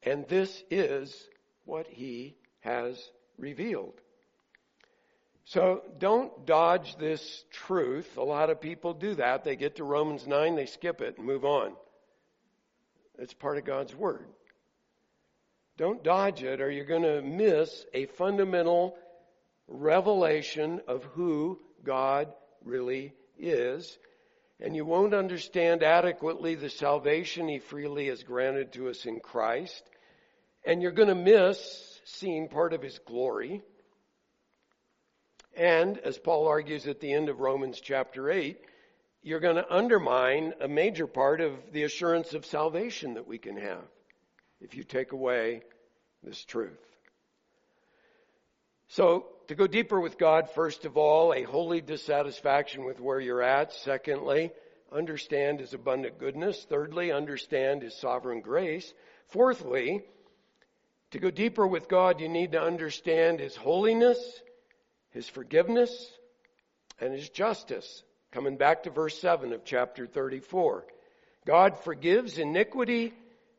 [0.04, 1.30] and this is
[1.66, 2.98] what he has
[3.38, 3.94] revealed.
[5.46, 8.18] So don't dodge this truth.
[8.18, 9.44] A lot of people do that.
[9.44, 11.74] They get to Romans 9, they skip it and move on.
[13.20, 14.28] It's part of God's Word.
[15.78, 18.96] Don't dodge it or you're going to miss a fundamental
[19.68, 22.32] revelation of who God
[22.64, 23.98] really is
[24.60, 29.84] and you won't understand adequately the salvation he freely has granted to us in Christ,
[30.66, 33.62] and you're going to miss seeing part of his glory.
[35.58, 38.58] And, as Paul argues at the end of Romans chapter 8,
[39.26, 43.58] you're going to undermine a major part of the assurance of salvation that we can
[43.58, 43.82] have
[44.62, 45.64] if you take away
[46.22, 46.78] this truth.
[48.90, 53.42] So, to go deeper with God, first of all, a holy dissatisfaction with where you're
[53.42, 53.74] at.
[53.74, 54.52] Secondly,
[54.94, 56.64] understand His abundant goodness.
[56.70, 58.94] Thirdly, understand His sovereign grace.
[59.30, 60.04] Fourthly,
[61.12, 64.20] to go deeper with God, you need to understand His holiness,
[65.10, 66.12] His forgiveness,
[67.02, 68.04] and His justice.
[68.36, 70.86] Coming back to verse 7 of chapter 34.
[71.48, 73.14] God forgives iniquity,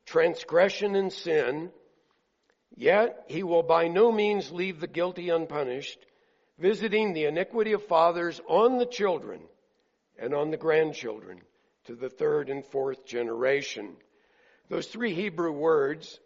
[0.05, 1.73] transgression, and sin
[2.77, 5.99] Yet he will by no means leave the guilty unpunished,
[6.59, 9.41] visiting the iniquity of fathers on the children
[10.19, 11.41] and on the grandchildren
[11.87, 13.97] to the third and fourth generation.
[14.69, 16.21] Those three Hebrew words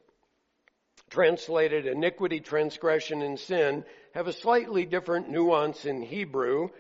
[1.09, 3.85] translated iniquity, transgression, and sin,
[4.15, 6.71] have a slightly different nuance in Hebrew.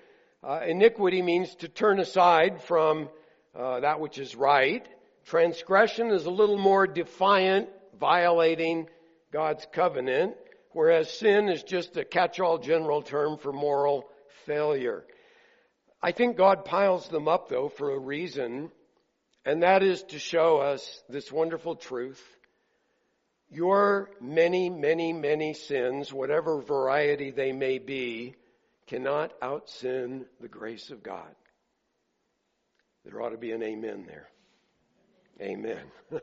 [0.43, 3.11] Uh, iniquity means to turn aside from
[3.55, 4.87] uh, that which is right.
[5.27, 7.69] Transgression is a little more defiant,
[7.99, 8.89] violating
[9.33, 10.35] God's covenant,
[10.73, 14.09] whereas sin is just a catch-all general term for moral
[14.47, 15.05] failure.
[16.03, 18.71] I think God piles them up though for a reason,
[19.45, 22.23] and that is to show us this wonderful truth.
[23.51, 28.37] Your many, many, many sins, whatever variety they may be,
[28.87, 31.35] cannot outsin the grace of God.
[33.05, 34.29] There ought to be an amen there.
[35.41, 35.81] Amen.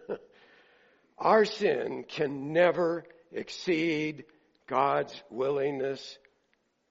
[1.17, 4.25] Our sin can never exceed
[4.67, 6.17] God's willingness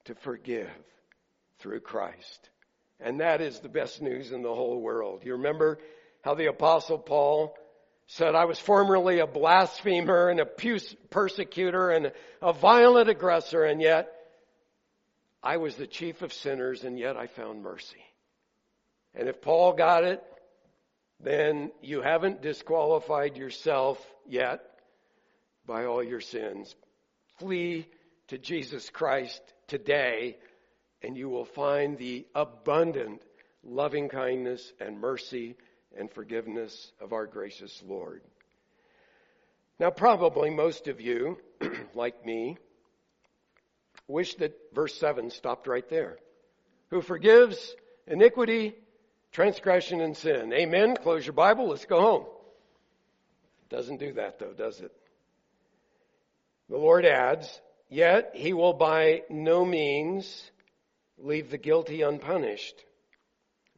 [0.06, 0.70] to forgive
[1.58, 2.50] through Christ.
[2.98, 5.22] And that is the best news in the whole world.
[5.24, 5.78] You remember
[6.22, 7.54] how the apostle Paul
[8.08, 10.46] said, I was formerly a blasphemer and a
[11.10, 14.15] persecutor and a violent aggressor and yet
[15.42, 18.04] I was the chief of sinners and yet I found mercy.
[19.14, 20.22] And if Paul got it,
[21.20, 24.62] then you haven't disqualified yourself yet
[25.64, 26.74] by all your sins.
[27.38, 27.88] Flee
[28.28, 30.36] to Jesus Christ today
[31.02, 33.22] and you will find the abundant
[33.62, 35.56] loving kindness and mercy
[35.96, 38.22] and forgiveness of our gracious Lord.
[39.78, 41.38] Now, probably most of you,
[41.94, 42.56] like me,
[44.08, 46.18] wish that verse 7 stopped right there.
[46.90, 47.74] Who forgives
[48.06, 48.74] iniquity,
[49.32, 50.52] transgression, and sin.
[50.52, 50.96] Amen.
[50.96, 51.68] Close your Bible.
[51.68, 52.24] Let's go home.
[53.68, 54.92] Doesn't do that though, does it?
[56.68, 60.50] The Lord adds, yet he will by no means
[61.18, 62.84] leave the guilty unpunished,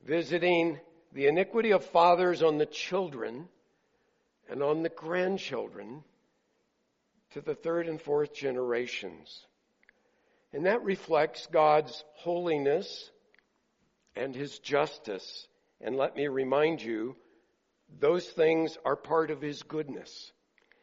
[0.05, 0.79] visiting
[1.13, 3.49] the iniquity of fathers on the children
[4.51, 6.03] and on the grandchildren
[7.33, 9.47] to the third and fourth generations.
[10.53, 13.11] And that reflects God's holiness
[14.17, 15.47] and His justice.
[15.81, 17.17] And let me remind you,
[18.01, 20.33] those things are part of His goodness.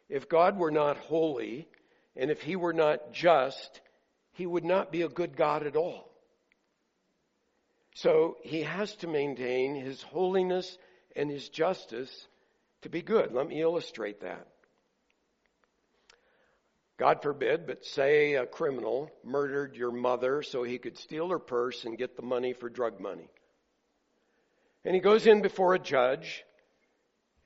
[0.10, 1.68] If God were not holy,
[2.16, 3.82] and if He were not just,
[4.34, 6.16] He would not be a good God at all.
[7.96, 10.78] So he has to maintain his holiness
[11.16, 12.28] and his justice
[12.82, 13.32] to be good.
[13.32, 14.48] Let me illustrate that.
[16.98, 21.84] God forbid, but say a criminal murdered your mother so he could steal her purse
[21.86, 23.30] and get the money for drug money.
[24.86, 26.44] And he goes in before a judge,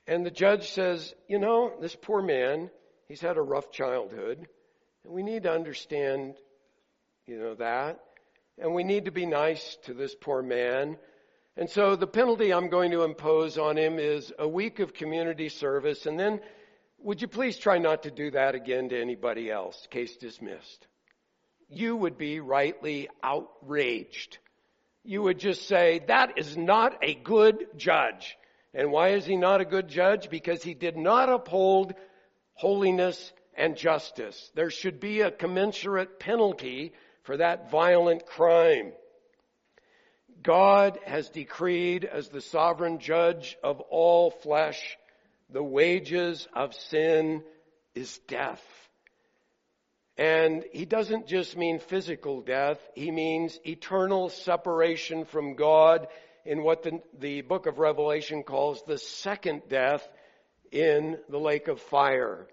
[0.06, 2.70] and the judge says, You know, this poor man,
[3.08, 4.48] he's had a rough childhood,
[5.04, 6.36] and we need to understand,
[7.26, 8.00] you know, that
[8.62, 10.98] and we need to be nice to this poor man.
[11.58, 15.50] And so the penalty I'm going to impose on him is a week of community
[15.50, 16.42] service, and then
[17.04, 19.88] would you please try not to do that again to anybody else?
[19.90, 20.88] Case dismissed.
[21.70, 24.38] You would be rightly outraged.
[25.04, 28.38] You would just say, that is not a good judge.
[28.74, 30.30] And why is he not a good judge?
[30.30, 31.94] Because he did not uphold
[32.54, 34.52] holiness and justice.
[34.56, 36.94] There should be a commensurate penalty
[37.24, 38.94] for that violent crime.
[40.42, 44.98] God has decreed as the sovereign judge of all flesh,
[45.50, 47.44] the wages of sin
[47.96, 48.64] is death.
[50.18, 56.08] And he doesn't just mean physical death, he means eternal separation from God
[56.46, 60.08] in what the, the book of Revelation calls the second death
[60.72, 62.48] in the lake of fire.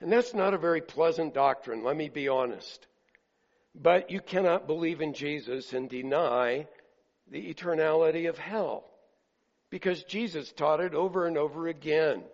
[0.00, 2.86] And that's not a very pleasant doctrine, let me be honest.
[3.74, 6.66] But you cannot believe in Jesus and deny
[7.30, 8.84] the eternality of hell.
[9.72, 12.24] Because Jesus taught it over and over again.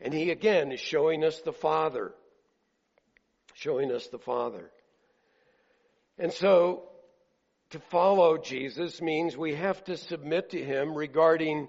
[0.00, 2.14] And he again is showing us the Father.
[3.54, 4.70] Showing us the Father.
[6.16, 6.84] And so,
[7.70, 11.66] to follow Jesus means we have to submit to him regarding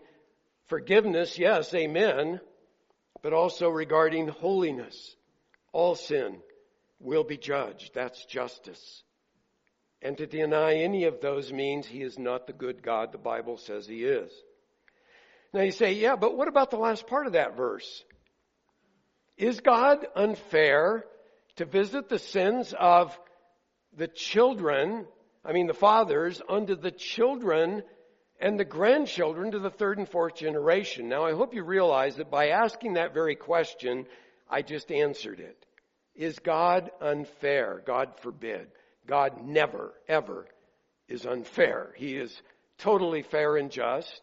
[0.68, 2.40] forgiveness, yes, amen,
[3.24, 5.16] but also regarding holiness,
[5.74, 6.38] all sin
[7.00, 7.96] will be judged.
[7.96, 9.02] That's justice.
[10.04, 13.58] And to deny any of those means he is not the good God the Bible
[13.58, 14.32] says he is.
[15.56, 18.03] Now you say, yeah, but what about the last part of that verse?
[19.38, 21.06] Is God unfair
[21.56, 23.18] to visit the sins of
[23.95, 25.06] the children,
[25.45, 27.84] I mean the fathers, unto the children
[28.38, 31.08] and the grandchildren to the third and fourth generation?
[31.08, 34.08] Now I hope you realize that by asking that very question,
[34.49, 35.66] I just answered it.
[36.16, 37.82] Is God unfair?
[37.88, 38.68] God forbid.
[39.08, 40.47] God never, ever
[41.08, 41.93] is unfair.
[41.95, 42.41] He is
[42.78, 44.22] totally fair and just,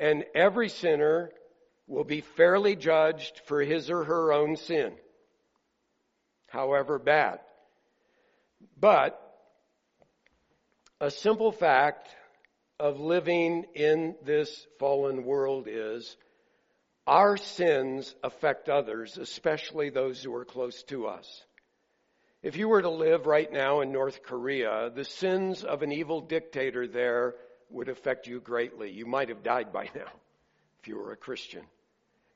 [0.00, 1.30] and every sinner
[1.86, 4.92] will be fairly judged for his or her own sin.
[6.48, 7.38] however bad.
[8.76, 9.20] But
[11.00, 12.08] a simple fact
[12.78, 16.16] of living in this fallen world is
[17.06, 21.44] our sins affect others, especially those who are close to us.
[22.42, 26.20] If you were to live right now in North Korea, the sins of an evil
[26.20, 27.34] dictator there
[27.70, 28.90] would affect you greatly.
[28.90, 30.10] You might have died by now
[30.80, 31.62] if you were a Christian.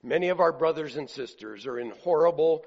[0.03, 2.65] Many of our brothers and sisters are in horrible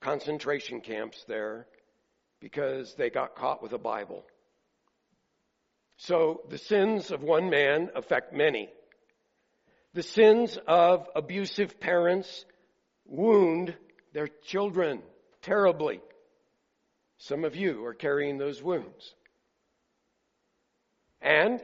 [0.00, 1.66] concentration camps there
[2.40, 4.24] because they got caught with a Bible.
[5.96, 8.68] So the sins of one man affect many.
[9.94, 12.44] The sins of abusive parents
[13.06, 13.76] wound
[14.12, 15.02] their children
[15.42, 16.00] terribly.
[17.18, 19.14] Some of you are carrying those wounds.
[21.24, 21.60] And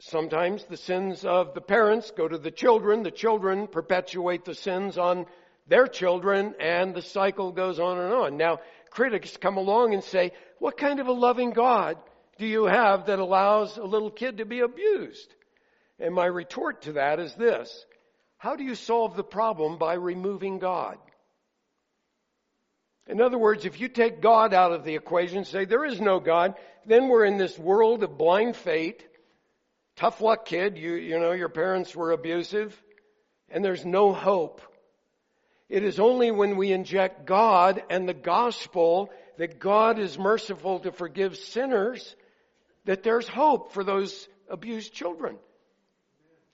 [0.00, 3.02] sometimes the sins of the parents go to the children.
[3.02, 5.26] The children perpetuate the sins on
[5.68, 8.36] their children and the cycle goes on and on.
[8.38, 8.60] Now,
[8.90, 11.98] critics come along and say, what kind of a loving God
[12.38, 15.34] do you have that allows a little kid to be abused?
[16.00, 17.84] And my retort to that is this.
[18.38, 20.98] How do you solve the problem by removing God?
[23.06, 26.20] In other words, if you take God out of the equation, say there is no
[26.20, 26.54] God,
[26.86, 29.06] then we're in this world of blind fate.
[29.96, 30.78] Tough luck, kid.
[30.78, 32.80] You, you know, your parents were abusive
[33.50, 34.62] and there's no hope.
[35.68, 40.92] It is only when we inject God and the gospel that God is merciful to
[40.92, 42.14] forgive sinners
[42.84, 45.36] that there's hope for those abused children.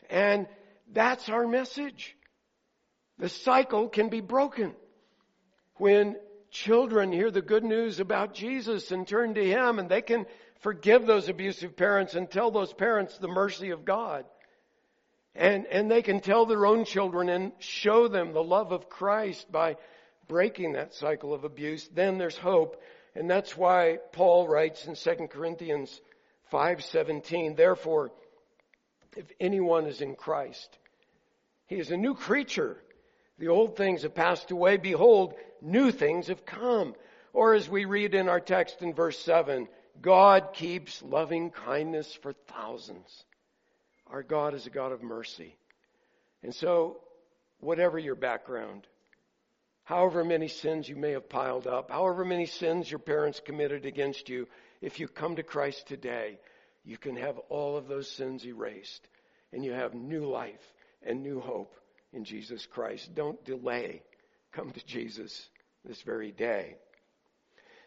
[0.08, 0.46] And
[0.92, 2.16] that's our message.
[3.18, 4.74] The cycle can be broken
[5.76, 6.16] when
[6.50, 10.26] children hear the good news about Jesus and turn to Him and they can
[10.60, 14.24] forgive those abusive parents and tell those parents the mercy of God.
[15.34, 19.50] And, and they can tell their own children and show them the love of Christ
[19.50, 19.76] by
[20.28, 21.88] breaking that cycle of abuse.
[21.88, 22.82] Then there's hope.
[23.14, 26.00] And that's why Paul writes in 2 Corinthians
[26.52, 28.12] 5:17, therefore,
[29.16, 30.78] if anyone is in Christ,
[31.66, 32.82] he is a new creature.
[33.38, 34.76] The old things have passed away.
[34.76, 36.94] Behold, new things have come.
[37.32, 39.68] Or as we read in our text in verse 7,
[40.00, 43.24] God keeps loving kindness for thousands.
[44.08, 45.56] Our God is a God of mercy.
[46.42, 46.98] And so,
[47.60, 48.86] whatever your background,
[49.84, 54.28] however many sins you may have piled up, however many sins your parents committed against
[54.28, 54.48] you,
[54.80, 56.38] if you come to Christ today,
[56.84, 59.06] you can have all of those sins erased
[59.52, 61.74] and you have new life and new hope
[62.12, 63.14] in Jesus Christ.
[63.14, 64.02] Don't delay.
[64.52, 65.48] Come to Jesus
[65.84, 66.76] this very day.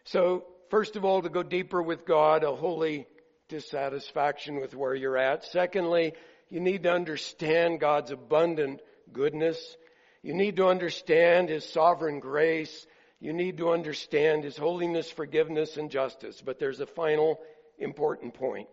[0.05, 3.07] So, first of all, to go deeper with God, a holy
[3.49, 5.45] dissatisfaction with where you're at.
[5.45, 6.13] Secondly,
[6.49, 9.77] you need to understand God's abundant goodness.
[10.21, 12.85] You need to understand His sovereign grace.
[13.19, 16.41] You need to understand His holiness, forgiveness, and justice.
[16.43, 17.39] But there's a final
[17.77, 18.67] important point.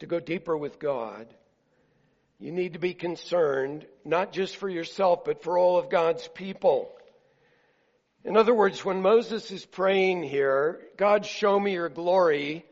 [0.00, 1.32] To go deeper with God,
[2.38, 6.90] you need to be concerned not just for yourself, but for all of God's people.
[8.24, 12.64] In other words, when Moses is praying here, God, show me your glory,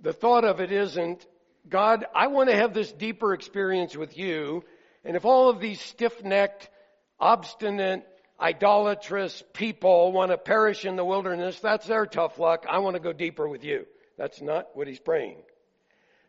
[0.00, 1.26] the thought of it isn't,
[1.68, 4.64] God, I want to have this deeper experience with you,
[5.04, 6.70] and if all of these stiff-necked,
[7.18, 8.06] obstinate,
[8.40, 12.64] idolatrous people want to perish in the wilderness, that's their tough luck.
[12.68, 13.84] I want to go deeper with you.
[14.16, 15.38] That's not what he's praying.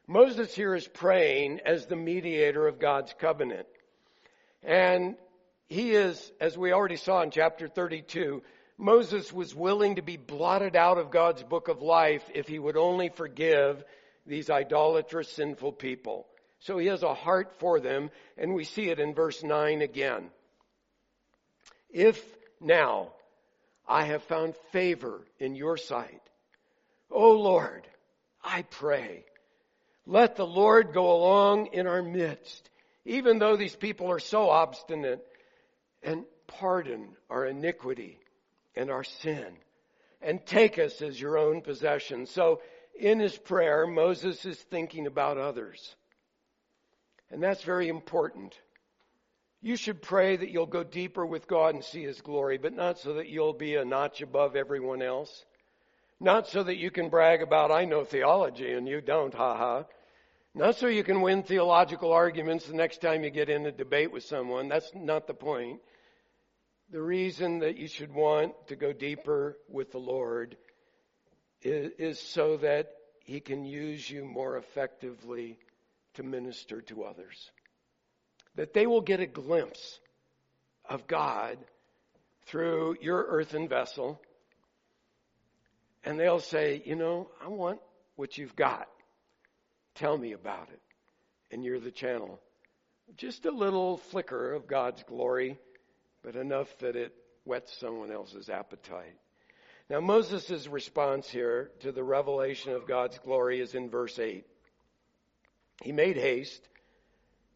[0.10, 3.68] Moses here is praying as the mediator of God's covenant.
[4.64, 5.16] And
[5.68, 8.42] he is, as we already saw in chapter 32,
[8.76, 12.76] Moses was willing to be blotted out of God's book of life if he would
[12.76, 13.84] only forgive
[14.26, 16.26] these idolatrous, sinful people.
[16.60, 20.32] So he has a heart for them, and we see it in verse 9 again.
[21.92, 22.20] If
[22.60, 23.10] now
[23.88, 26.24] I have found favor in your sight,
[27.12, 27.88] O Lord,
[28.44, 29.26] I pray,
[30.10, 32.68] let the Lord go along in our midst,
[33.06, 35.24] even though these people are so obstinate,
[36.02, 38.18] and pardon our iniquity
[38.76, 39.46] and our sin,
[40.20, 42.26] and take us as your own possession.
[42.26, 42.62] So
[43.00, 45.96] in his prayer, Moses is thinking about others.
[47.30, 48.60] And that's very important.
[49.62, 52.98] You should pray that you'll go deeper with God and see His glory, but not
[52.98, 55.46] so that you'll be a notch above everyone else.
[56.20, 59.84] Not so that you can brag about, I know theology and you don't, ha ha.
[60.60, 64.12] Not so you can win theological arguments the next time you get in a debate
[64.12, 64.68] with someone.
[64.68, 65.80] That's not the point.
[66.92, 70.58] The reason that you should want to go deeper with the Lord
[71.62, 72.92] is, is so that
[73.24, 75.58] He can use you more effectively
[76.16, 77.52] to minister to others.
[78.56, 80.02] That they will get a glimpse
[80.90, 81.58] of God
[82.48, 84.20] through your earthen vessel.
[86.04, 87.80] And they'll say, you know, I want
[88.18, 88.90] what you've got.
[90.00, 90.82] Tell me about it.
[91.52, 92.40] And you're the channel.
[93.18, 95.60] Just a little flicker of God's glory,
[96.24, 99.18] but enough that it whets someone else's appetite.
[99.90, 104.46] Now Moses' response here to the revelation of God's glory is in verse 8.
[105.84, 106.62] He made haste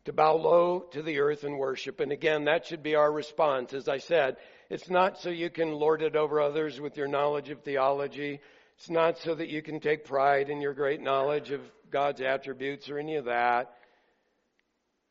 [0.04, 2.02] to bow low to the earth and worship.
[2.02, 3.74] And again, that should be our response.
[3.74, 4.36] As I said,
[4.70, 8.42] it's not so you can lord it over others with your knowledge of theology.
[8.78, 11.62] It's not so that you can take pride in your great knowledge of
[11.94, 13.72] God's attributes or any of that.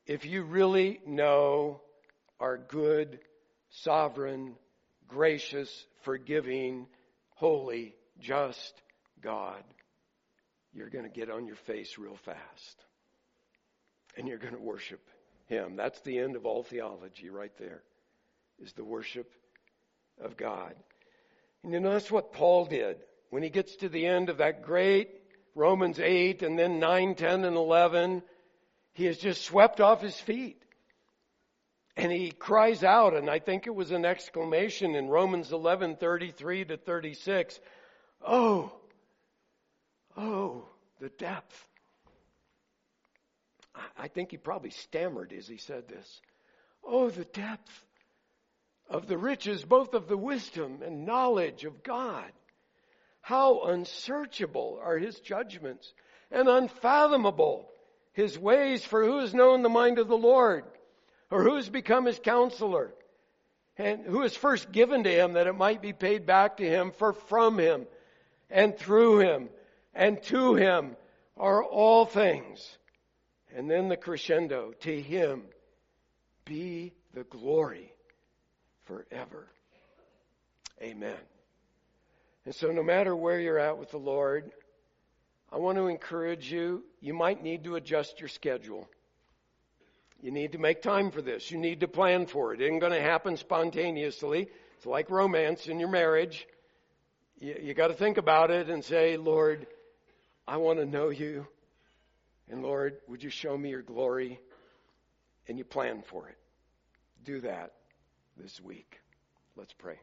[0.05, 1.81] If you really know
[2.41, 3.21] our good,
[3.71, 4.57] sovereign,
[5.07, 5.71] gracious,
[6.03, 6.89] forgiving,
[7.37, 8.75] holy, just
[9.23, 9.63] God,
[10.75, 12.85] you're going to get on your face real fast
[14.17, 15.01] and you're going to worship
[15.47, 15.77] him.
[15.77, 17.83] That's the end of all theology right there,
[18.61, 19.31] is the worship
[20.21, 20.75] of God.
[21.63, 22.97] And you know, that's what Paul did
[23.31, 25.22] when he gets to the end of that great
[25.55, 28.23] Romans 8 and then 9, 10, and 11.
[28.95, 30.63] He is just swept off his feet.
[31.97, 36.65] And he cries out, and I think it was an exclamation in Romans 11, 33
[36.67, 37.61] to 36.
[38.27, 38.73] Oh,
[40.17, 40.65] oh,
[41.01, 41.69] the depth
[43.97, 46.21] I think he probably stammered as he said this.
[46.85, 47.85] Oh, the depth
[48.89, 52.31] of the riches, both of the wisdom and knowledge of God.
[53.23, 55.95] How unsearchable are his judgments
[56.31, 57.71] and unfathomable
[58.13, 60.65] his ways, for who has known the mind of the Lord?
[61.31, 62.93] Or who has become his counselor?
[63.79, 66.91] And who has first given to him that it might be paid back to him,
[66.91, 67.87] for from him
[68.51, 69.49] and through him
[69.95, 70.97] and to him
[71.37, 72.77] are all things.
[73.55, 75.45] And then the crescendo to him
[76.45, 77.93] be the glory
[78.85, 79.47] forever.
[80.83, 81.17] Amen.
[82.45, 84.51] And so, no matter where you're at with the Lord,
[85.51, 86.83] I want to encourage you.
[87.01, 88.89] You might need to adjust your schedule.
[90.21, 91.51] You need to make time for this.
[91.51, 92.61] You need to plan for it.
[92.61, 94.49] It isn't going to happen spontaneously.
[94.77, 96.47] It's like romance in your marriage.
[97.39, 99.67] You, you got to think about it and say, Lord,
[100.47, 101.47] I want to know you.
[102.49, 104.41] And Lord, would you show me your glory?
[105.49, 106.39] And you plan for it.
[107.25, 107.73] Do that
[108.37, 109.01] this week.
[109.57, 109.99] Let's pray.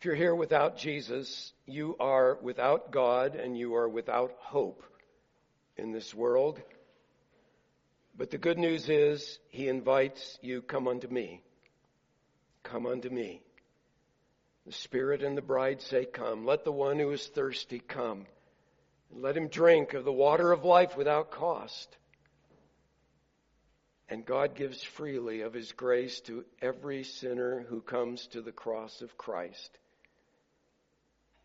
[0.00, 4.82] If you're here without Jesus, you are without God and you are without hope
[5.76, 6.58] in this world.
[8.16, 11.42] But the good news is, He invites you, come unto me.
[12.62, 13.42] Come unto me.
[14.64, 16.46] The Spirit and the bride say, Come.
[16.46, 18.24] Let the one who is thirsty come.
[19.12, 21.94] And let him drink of the water of life without cost.
[24.08, 29.02] And God gives freely of his grace to every sinner who comes to the cross
[29.02, 29.76] of Christ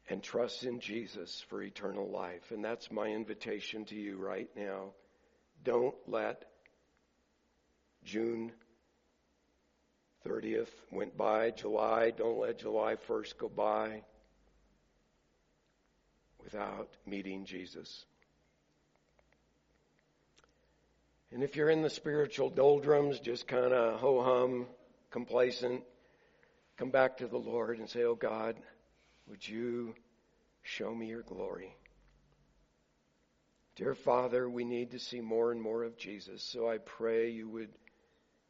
[0.09, 2.51] and trust in Jesus for eternal life.
[2.51, 4.91] And that's my invitation to you right now.
[5.63, 6.45] Don't let
[8.03, 8.51] June
[10.25, 14.01] 30th went by, July, don't let July 1st go by
[16.43, 18.05] without meeting Jesus.
[21.31, 24.67] And if you're in the spiritual doldrums, just kind of ho hum,
[25.11, 25.83] complacent,
[26.77, 28.55] come back to the Lord and say, Oh God,
[29.27, 29.95] would you
[30.61, 31.75] show me your glory?
[33.75, 37.49] Dear Father, we need to see more and more of Jesus, so I pray you
[37.49, 37.73] would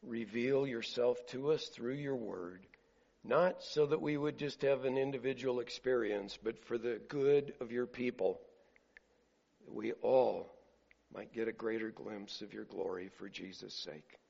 [0.02, 2.66] reveal yourself to us through your word.
[3.24, 7.72] Not so that we would just have an individual experience, but for the good of
[7.72, 8.40] your people.
[9.64, 10.54] That we all
[11.12, 14.20] might get a greater glimpse of your glory for Jesus' sake.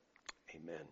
[0.55, 0.86] Amen.